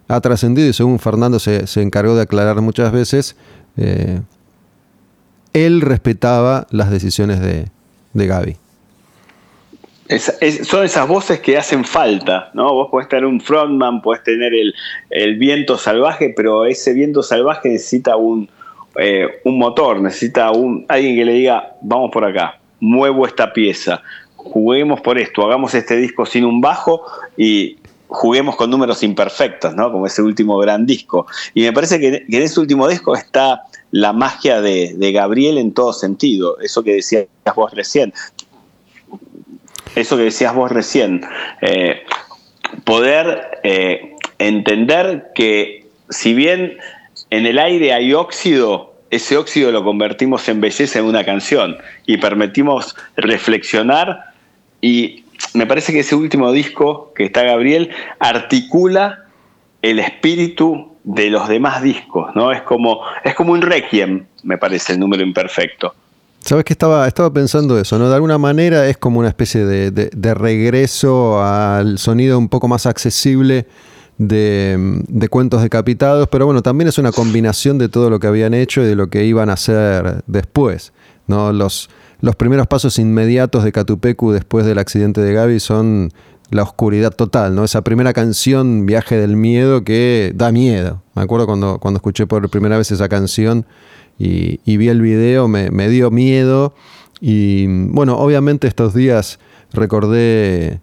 ha 0.07 0.21
trascendido 0.21 0.69
y 0.69 0.73
según 0.73 0.99
Fernando 0.99 1.39
se, 1.39 1.65
encargó 1.81 2.15
de 2.15 2.21
aclarar 2.21 2.61
muchas 2.61 2.93
veces, 2.93 3.35
eh, 3.75 4.21
él 5.51 5.81
respetaba 5.81 6.65
las 6.69 6.91
decisiones 6.91 7.41
de, 7.41 7.67
de 8.13 8.27
Gaby. 8.27 8.57
Son 10.63 10.85
esas 10.85 11.07
voces 11.07 11.39
que 11.39 11.57
hacen 11.57 11.83
falta, 11.83 12.49
¿no? 12.53 12.73
Vos 12.73 12.89
podés 12.89 13.09
tener 13.09 13.25
un 13.25 13.41
frontman, 13.41 14.01
podés 14.01 14.23
tener 14.23 14.53
el, 14.53 15.35
viento 15.35 15.77
salvaje, 15.77 16.33
pero 16.35 16.65
ese 16.65 16.93
viento 16.93 17.23
salvaje 17.23 17.69
necesita 17.69 18.15
un, 18.15 18.49
eh, 18.97 19.27
un 19.43 19.57
motor, 19.57 20.01
necesita 20.01 20.51
un, 20.51 20.85
alguien 20.87 21.15
que 21.15 21.25
le 21.25 21.33
diga, 21.33 21.75
vamos 21.81 22.11
por 22.11 22.25
acá, 22.25 22.59
muevo 22.79 23.25
esta 23.25 23.51
pieza, 23.51 24.01
juguemos 24.35 25.01
por 25.01 25.17
esto, 25.17 25.45
hagamos 25.45 25.73
este 25.73 25.97
disco 25.97 26.25
sin 26.25 26.45
un 26.45 26.61
bajo 26.61 27.03
y 27.35 27.77
juguemos 28.07 28.55
con 28.55 28.69
números 28.69 29.03
imperfectos, 29.03 29.75
¿no? 29.75 29.91
Como 29.91 30.07
ese 30.07 30.21
último 30.21 30.57
gran 30.57 30.85
disco. 30.85 31.27
Y 31.53 31.63
me 31.63 31.73
parece 31.73 31.99
que, 31.99 32.25
en 32.27 32.41
ese 32.41 32.59
último 32.59 32.87
disco 32.87 33.15
está 33.15 33.63
la 33.91 34.13
magia 34.13 34.61
de, 34.61 34.95
Gabriel 35.13 35.57
en 35.57 35.73
todo 35.73 35.93
sentido, 35.93 36.59
eso 36.59 36.83
que 36.83 36.95
decías 36.95 37.27
vos 37.55 37.73
recién. 37.73 38.13
Eso 39.97 40.15
que 40.15 40.23
decías 40.23 40.53
vos 40.53 40.71
recién. 40.71 41.25
Eh, 41.61 42.03
poder 42.83 43.59
eh, 43.63 44.15
entender 44.37 45.31
que 45.33 45.85
si 46.09 46.33
bien 46.33 46.77
en 47.31 47.45
el 47.47 47.57
aire 47.57 47.93
hay 47.93 48.13
óxido, 48.13 48.93
ese 49.09 49.37
óxido 49.37 49.71
lo 49.71 49.83
convertimos 49.83 50.47
en 50.49 50.61
belleza 50.61 50.99
en 50.99 51.05
una 51.05 51.23
canción 51.23 51.77
y 52.05 52.17
permitimos 52.17 52.95
reflexionar 53.15 54.33
y 54.81 55.23
me 55.53 55.65
parece 55.65 55.93
que 55.93 55.99
ese 56.01 56.15
último 56.15 56.51
disco 56.51 57.11
que 57.15 57.25
está 57.25 57.43
Gabriel 57.43 57.89
articula 58.19 59.25
el 59.81 59.99
espíritu 59.99 60.95
de 61.03 61.29
los 61.29 61.47
demás 61.47 61.81
discos, 61.81 62.35
¿no? 62.35 62.51
Es 62.51 62.61
como, 62.61 63.01
es 63.23 63.33
como 63.33 63.53
un 63.53 63.61
requiem, 63.61 64.25
me 64.43 64.57
parece, 64.57 64.93
el 64.93 64.99
número 64.99 65.23
imperfecto. 65.23 65.95
Sabes 66.47 66.63
que 66.63 66.71
estaba, 66.71 67.05
estaba 67.09 67.29
pensando 67.33 67.77
eso, 67.77 67.99
¿no? 67.99 68.07
De 68.07 68.15
alguna 68.15 68.37
manera 68.37 68.87
es 68.87 68.97
como 68.97 69.19
una 69.19 69.27
especie 69.27 69.65
de, 69.65 70.33
regreso 70.33 71.43
al 71.43 71.97
sonido 71.97 72.39
un 72.39 72.47
poco 72.47 72.69
más 72.69 72.85
accesible 72.85 73.67
de, 74.17 75.03
de, 75.09 75.27
cuentos 75.27 75.61
decapitados, 75.61 76.29
pero 76.29 76.45
bueno, 76.45 76.61
también 76.61 76.87
es 76.87 76.97
una 76.99 77.11
combinación 77.11 77.77
de 77.77 77.89
todo 77.89 78.09
lo 78.09 78.21
que 78.21 78.27
habían 78.27 78.53
hecho 78.53 78.81
y 78.81 78.85
de 78.85 78.95
lo 78.95 79.09
que 79.09 79.25
iban 79.25 79.49
a 79.49 79.53
hacer 79.53 80.23
después, 80.25 80.93
¿no? 81.27 81.51
Los, 81.51 81.89
los 82.21 82.37
primeros 82.37 82.65
pasos 82.65 82.97
inmediatos 82.97 83.65
de 83.65 83.73
Catupecu 83.73 84.31
después 84.31 84.65
del 84.65 84.77
accidente 84.77 85.19
de 85.19 85.33
Gaby 85.33 85.59
son 85.59 86.13
la 86.49 86.63
oscuridad 86.63 87.11
total, 87.11 87.55
¿no? 87.55 87.63
Esa 87.63 87.81
primera 87.81 88.13
canción, 88.13 88.85
Viaje 88.85 89.17
del 89.17 89.35
Miedo, 89.35 89.83
que 89.83 90.31
da 90.35 90.51
miedo. 90.51 91.01
Me 91.15 91.21
acuerdo 91.21 91.45
cuando, 91.45 91.79
cuando 91.79 91.97
escuché 91.97 92.25
por 92.25 92.49
primera 92.49 92.77
vez 92.77 92.91
esa 92.91 93.09
canción 93.09 93.65
y, 94.17 94.77
vi 94.77 94.87
el 94.87 95.01
video, 95.01 95.47
me, 95.47 95.89
dio 95.89 96.09
miedo. 96.09 96.73
Y 97.19 97.67
bueno, 97.67 98.17
obviamente 98.17 98.67
estos 98.67 98.93
días 98.93 99.39
recordé 99.73 100.79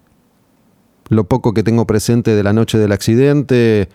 lo 1.09 1.23
poco 1.25 1.53
que 1.53 1.63
tengo 1.63 1.85
presente 1.87 2.35
de 2.35 2.43
la 2.43 2.53
noche 2.53 2.77
del 2.77 2.91
accidente, 2.91 3.89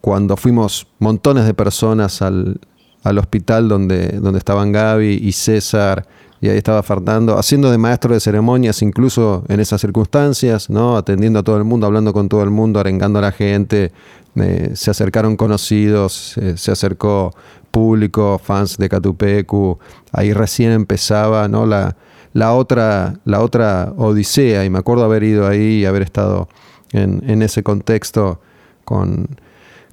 cuando 0.00 0.36
fuimos 0.36 0.86
montones 0.98 1.44
de 1.44 1.54
personas 1.54 2.22
al, 2.22 2.60
al 3.02 3.18
hospital 3.18 3.68
donde, 3.68 4.08
donde 4.20 4.38
estaban 4.38 4.72
Gaby 4.72 5.20
y 5.22 5.32
César 5.32 6.06
y 6.40 6.48
ahí 6.48 6.56
estaba 6.56 6.82
Fernando, 6.82 7.38
haciendo 7.38 7.70
de 7.70 7.76
maestro 7.76 8.14
de 8.14 8.20
ceremonias 8.20 8.80
incluso 8.80 9.44
en 9.48 9.60
esas 9.60 9.80
circunstancias, 9.80 10.70
¿no? 10.70 10.96
atendiendo 10.96 11.40
a 11.40 11.42
todo 11.42 11.58
el 11.58 11.64
mundo, 11.64 11.86
hablando 11.86 12.14
con 12.14 12.30
todo 12.30 12.42
el 12.42 12.50
mundo, 12.50 12.80
arengando 12.80 13.18
a 13.18 13.22
la 13.22 13.32
gente. 13.32 13.92
Eh, 14.36 14.70
se 14.74 14.90
acercaron 14.90 15.36
conocidos, 15.36 16.38
se 16.54 16.72
acercó 16.72 17.34
público, 17.70 18.40
fans 18.42 18.78
de 18.78 18.88
Catupecu. 18.88 19.78
Ahí 20.12 20.32
recién 20.32 20.72
empezaba 20.72 21.46
¿no? 21.46 21.66
la, 21.66 21.96
la, 22.32 22.54
otra, 22.54 23.14
la 23.26 23.42
otra 23.42 23.92
odisea 23.96 24.64
y 24.64 24.70
me 24.70 24.78
acuerdo 24.78 25.04
haber 25.04 25.24
ido 25.24 25.46
ahí 25.46 25.80
y 25.80 25.84
haber 25.84 26.02
estado 26.02 26.48
en, 26.92 27.22
en 27.28 27.42
ese 27.42 27.62
contexto 27.62 28.40
con, 28.86 29.28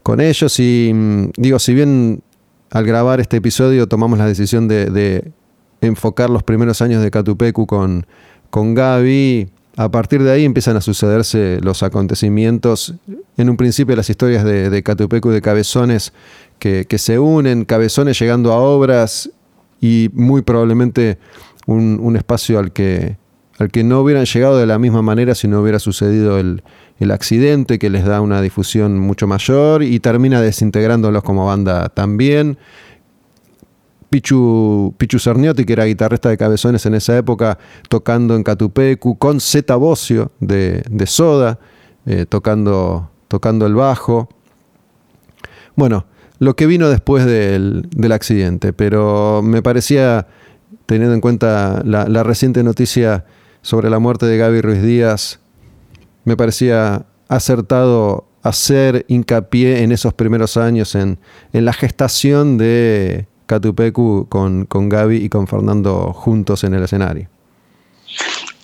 con 0.01 0.21
ellos. 0.21 0.57
Y 0.61 0.91
mm, 0.93 1.31
digo, 1.35 1.59
si 1.59 1.73
bien 1.73 2.21
al 2.71 2.85
grabar 2.85 3.19
este 3.19 3.37
episodio 3.37 3.87
tomamos 3.87 4.17
la 4.17 4.27
decisión 4.27 4.69
de 4.69 5.31
enfocar 5.81 6.29
los 6.29 6.43
primeros 6.43 6.81
años 6.81 7.01
de 7.01 7.11
Catupecu 7.11 7.65
con, 7.65 8.05
con 8.49 8.73
Gaby. 8.73 9.49
A 9.75 9.89
partir 9.89 10.23
de 10.23 10.31
ahí 10.31 10.43
empiezan 10.43 10.75
a 10.75 10.81
sucederse 10.81 11.59
los 11.61 11.83
acontecimientos. 11.83 12.95
En 13.37 13.49
un 13.49 13.57
principio 13.57 13.95
las 13.95 14.09
historias 14.09 14.43
de, 14.43 14.81
Catupecu 14.83 15.29
de 15.29 15.41
Cabezones 15.41 16.13
que, 16.57 16.85
se 16.97 17.19
unen, 17.19 17.65
Cabezones 17.65 18.19
llegando 18.19 18.53
a 18.53 18.57
obras 18.57 19.29
y 19.79 20.09
muy 20.13 20.41
probablemente 20.41 21.19
un, 21.67 22.15
espacio 22.15 22.57
al 22.57 22.71
que, 22.71 23.17
al 23.59 23.69
que 23.69 23.83
no 23.83 24.01
hubieran 24.01 24.25
llegado 24.25 24.57
de 24.57 24.65
la 24.65 24.79
misma 24.79 25.03
manera 25.03 25.35
si 25.35 25.47
no 25.47 25.61
hubiera 25.61 25.77
sucedido 25.77 26.39
el, 26.39 26.63
el 26.99 27.11
accidente 27.11 27.77
que 27.77 27.91
les 27.91 28.03
da 28.03 28.21
una 28.21 28.41
difusión 28.41 28.97
mucho 28.97 29.27
mayor 29.27 29.83
y 29.83 29.99
termina 29.99 30.41
desintegrándolos 30.41 31.23
como 31.23 31.45
banda 31.45 31.89
también. 31.89 32.57
Pichu, 34.09 34.93
Pichu 34.97 35.17
que 35.17 35.73
era 35.73 35.85
guitarrista 35.85 36.29
de 36.29 36.37
Cabezones 36.37 36.85
en 36.85 36.95
esa 36.95 37.17
época, 37.17 37.57
tocando 37.89 38.35
en 38.35 38.43
Catupecu, 38.43 39.17
con 39.17 39.41
Zeta 39.41 39.75
Bocio 39.75 40.31
de, 40.39 40.83
Soda, 41.05 41.59
eh, 42.05 42.25
tocando, 42.27 43.09
tocando 43.27 43.65
el 43.65 43.75
bajo. 43.75 44.29
Bueno, 45.75 46.05
lo 46.39 46.55
que 46.55 46.67
vino 46.67 46.89
después 46.89 47.25
del, 47.25 48.11
accidente, 48.11 48.71
pero 48.71 49.41
me 49.43 49.61
parecía, 49.61 50.27
teniendo 50.85 51.13
en 51.13 51.21
cuenta 51.21 51.81
la, 51.83 52.23
reciente 52.23 52.63
noticia 52.63 53.25
sobre 53.61 53.89
la 53.89 53.99
muerte 53.99 54.25
de 54.25 54.37
Gaby 54.37 54.61
Ruiz 54.61 54.81
Díaz, 54.81 55.39
me 56.23 56.37
parecía 56.37 57.05
acertado 57.27 58.25
hacer 58.41 59.05
hincapié 59.09 59.83
en 59.83 59.91
esos 59.91 60.13
primeros 60.13 60.55
años, 60.55 60.95
en, 60.95 61.19
en 61.51 61.65
la 61.65 61.73
gestación 61.73 62.57
de 62.57 63.27
Catupecu 63.47 64.27
con, 64.29 64.65
con 64.65 64.89
Gaby 64.89 65.17
y 65.17 65.29
con 65.29 65.47
Fernando 65.47 66.13
juntos 66.13 66.63
en 66.63 66.75
el 66.75 66.83
escenario. 66.83 67.27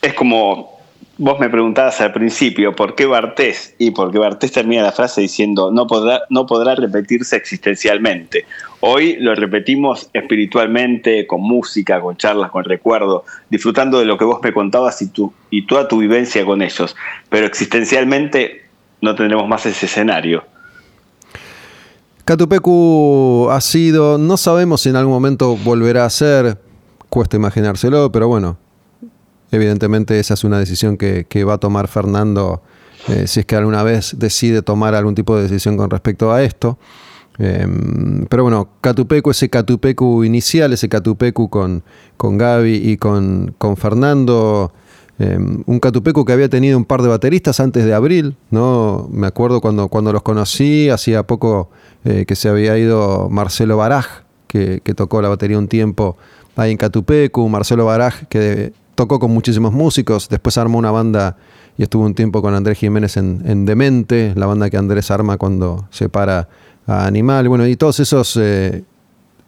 Es 0.02 0.14
como 0.14 0.74
vos 1.18 1.40
me 1.40 1.50
preguntabas 1.50 2.02
al 2.02 2.12
principio, 2.12 2.76
¿por 2.76 2.96
qué 2.96 3.06
Bartés? 3.06 3.76
Y 3.78 3.92
porque 3.92 4.18
Bartés 4.18 4.52
termina 4.52 4.84
la 4.84 4.92
frase 4.92 5.22
diciendo, 5.22 5.72
no 5.72 5.86
podrá, 5.88 6.24
no 6.30 6.46
podrá 6.46 6.76
repetirse 6.76 7.36
existencialmente. 7.36 8.46
Hoy 8.80 9.18
lo 9.20 9.36
repetimos 9.36 10.10
espiritualmente, 10.14 11.28
con 11.28 11.42
música, 11.42 12.02
con 12.02 12.18
charlas, 12.18 12.52
con 12.52 12.64
recuerdo, 12.64 13.26
disfrutando 13.50 14.00
de 14.00 14.06
lo 14.06 14.18
que 14.18 14.26
vos 14.26 14.40
me 14.44 14.54
contabas 14.54 15.02
y, 15.02 15.10
tu, 15.10 15.34
y 15.50 15.66
toda 15.66 15.88
tu 15.88 16.00
vivencia 16.00 16.44
con 16.46 16.62
ellos. 16.62 16.96
Pero 17.30 17.46
existencialmente 17.46 18.66
no 19.02 19.16
tendremos 19.16 19.48
más 19.48 19.66
ese 19.66 19.86
escenario. 19.86 20.44
Catupecu 22.26 23.50
ha 23.52 23.60
sido, 23.60 24.18
no 24.18 24.38
sabemos 24.38 24.82
si 24.82 24.90
en 24.90 24.96
algún 24.96 25.14
momento 25.14 25.58
volverá 25.58 26.06
a 26.06 26.10
ser, 26.10 26.58
cuesta 27.10 27.36
imaginárselo, 27.36 28.14
pero 28.14 28.30
bueno, 28.30 28.58
evidentemente 29.52 30.18
esa 30.20 30.36
es 30.36 30.46
una 30.46 30.58
decisión 30.58 30.96
que, 30.96 31.44
va 31.44 31.56
a 31.56 31.58
tomar 31.58 31.90
Fernando 31.90 32.62
eh, 33.10 33.28
si 33.28 33.42
es 33.42 33.46
que 33.46 33.58
alguna 33.58 33.84
vez 33.84 34.16
decide 34.18 34.62
tomar 34.62 34.96
algún 34.96 35.16
tipo 35.16 35.36
de 35.36 35.44
decisión 35.44 35.76
con 35.76 35.90
respecto 35.90 36.32
a 36.32 36.42
esto. 36.44 36.78
Em, 37.40 38.26
pero 38.30 38.44
bueno, 38.44 38.70
Catupecu, 38.80 39.32
ese 39.32 39.50
Catupecu 39.50 40.24
inicial, 40.24 40.72
ese 40.72 40.88
Catupecu 40.88 41.50
con, 41.50 41.84
con 42.16 42.38
Gaby 42.38 42.76
y 42.90 42.96
con, 42.96 43.54
con 43.58 43.76
Fernando, 43.76 44.72
em, 45.20 45.64
un 45.66 45.80
Catupecu 45.80 46.26
que 46.26 46.34
había 46.34 46.50
tenido 46.50 46.78
un 46.78 46.86
par 46.86 47.02
de 47.02 47.08
bateristas 47.08 47.60
antes 47.60 47.86
de 47.86 47.94
abril, 47.94 48.36
¿no? 48.52 49.08
Me 49.12 49.28
acuerdo 49.28 49.62
cuando, 49.62 49.88
cuando 49.88 50.12
los 50.12 50.24
conocí, 50.24 50.90
hacía 50.90 51.24
poco 51.24 51.70
eh, 52.06 52.26
que 52.26 52.36
se 52.36 52.50
había 52.50 52.78
ido 52.78 53.30
Marcelo 53.30 53.78
Baraj, 53.78 54.24
que, 54.48 54.94
tocó 54.96 55.22
la 55.22 55.30
batería 55.30 55.58
un 55.58 55.68
tiempo 55.68 56.18
ahí 56.56 56.72
en 56.72 56.78
Catupecu, 56.78 57.48
Marcelo 57.50 57.86
Baraj, 57.86 58.26
que 58.30 58.74
tocó 58.96 59.20
con 59.20 59.32
muchísimos 59.32 59.74
músicos, 59.74 60.30
después 60.30 60.58
armó 60.58 60.78
una 60.78 60.92
banda 60.92 61.38
y 61.78 61.84
estuvo 61.84 62.06
un 62.06 62.14
tiempo 62.14 62.42
con 62.42 62.54
Andrés 62.54 62.78
Jiménez 62.78 63.18
en, 63.18 63.66
Demente, 63.66 64.34
la 64.36 64.46
banda 64.46 64.70
que 64.70 64.78
Andrés 64.78 65.10
arma 65.10 65.38
cuando 65.38 65.88
se 65.90 66.10
para 66.10 66.48
a 66.86 67.08
Animal, 67.08 67.48
bueno, 67.48 67.66
y 67.66 67.76
todos 67.76 68.00
esos 68.00 68.38
eh, 68.38 68.84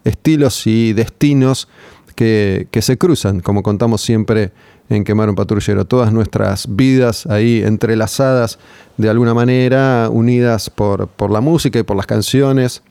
estilos 0.04 0.66
y 0.66 0.92
destinos 0.92 1.68
que, 2.16 2.66
que, 2.70 2.82
se 2.82 2.96
cruzan, 2.96 3.40
como 3.40 3.62
contamos 3.62 4.00
siempre 4.00 4.52
en 4.88 5.04
Quemar 5.04 5.28
un 5.28 5.34
Patrullero, 5.34 5.84
todas 5.84 6.12
nuestras 6.12 6.66
vidas 6.74 7.26
ahí 7.26 7.62
entrelazadas 7.64 8.58
de 8.96 9.08
alguna 9.08 9.34
manera, 9.34 10.08
unidas 10.10 10.70
por, 10.70 11.08
por 11.08 11.30
la 11.30 11.40
música 11.40 11.78
y 11.78 11.82
por 11.82 11.96
las 11.96 12.06
canciones, 12.06 12.82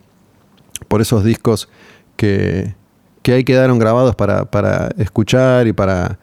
por 0.87 1.01
esos 1.01 1.23
discos 1.23 1.69
que, 2.15 2.75
que 3.21 3.33
ahí 3.33 3.43
quedaron 3.43 3.79
grabados 3.79 4.15
para, 4.15 4.45
para 4.45 4.89
escuchar 4.97 5.67
y 5.67 5.73
para, 5.73 6.19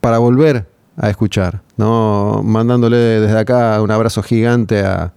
para 0.00 0.18
volver 0.18 0.68
a 0.96 1.10
escuchar, 1.10 1.62
¿no? 1.76 2.42
Mandándole 2.44 2.96
desde 2.96 3.38
acá 3.38 3.82
un 3.82 3.90
abrazo 3.90 4.22
gigante 4.22 4.80
a, 4.80 5.12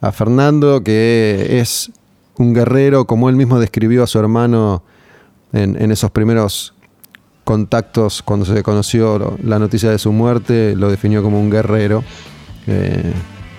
a 0.00 0.12
Fernando, 0.12 0.82
que 0.82 1.60
es 1.60 1.92
un 2.36 2.52
guerrero, 2.52 3.06
como 3.06 3.28
él 3.28 3.36
mismo 3.36 3.60
describió 3.60 4.02
a 4.02 4.06
su 4.08 4.18
hermano 4.18 4.82
en, 5.52 5.80
en 5.80 5.92
esos 5.92 6.10
primeros 6.10 6.73
contactos 7.44 8.22
cuando 8.22 8.46
se 8.46 8.62
conoció 8.62 9.36
la 9.42 9.58
noticia 9.58 9.90
de 9.90 9.98
su 9.98 10.12
muerte, 10.12 10.74
lo 10.76 10.90
definió 10.90 11.22
como 11.22 11.38
un 11.38 11.50
guerrero. 11.50 12.02
Eh, 12.66 13.12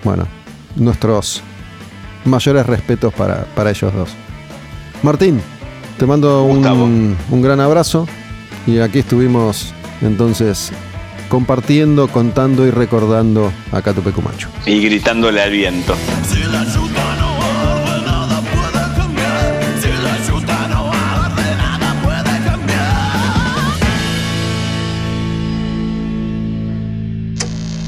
bueno, 0.04 0.28
nuestros 0.76 1.42
mayores 2.26 2.66
respetos 2.66 3.14
para, 3.14 3.46
para 3.56 3.70
ellos 3.70 3.94
dos. 3.94 4.10
Martín, 5.04 5.40
te 5.98 6.06
mando 6.06 6.44
un, 6.44 7.16
un, 7.30 7.42
gran 7.42 7.60
abrazo 7.60 8.08
y 8.66 8.80
aquí 8.80 9.00
estuvimos 9.00 9.74
entonces 10.02 10.72
compartiendo, 11.30 12.08
contando 12.08 12.66
y 12.66 12.72
recordando 12.72 13.52
a 13.72 13.82
Cato 13.82 14.02
Pecumacho. 14.02 14.50
Y 14.66 14.82
gritándole 14.82 15.42
al 15.42 15.52
viento. 15.52 15.96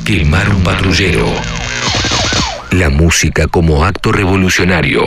Quemar 0.07 0.47
un 0.47 0.63
patrullero. 0.63 1.25
La 2.71 2.89
música 2.89 3.49
como 3.49 3.83
acto 3.83 4.13
revolucionario. 4.13 5.03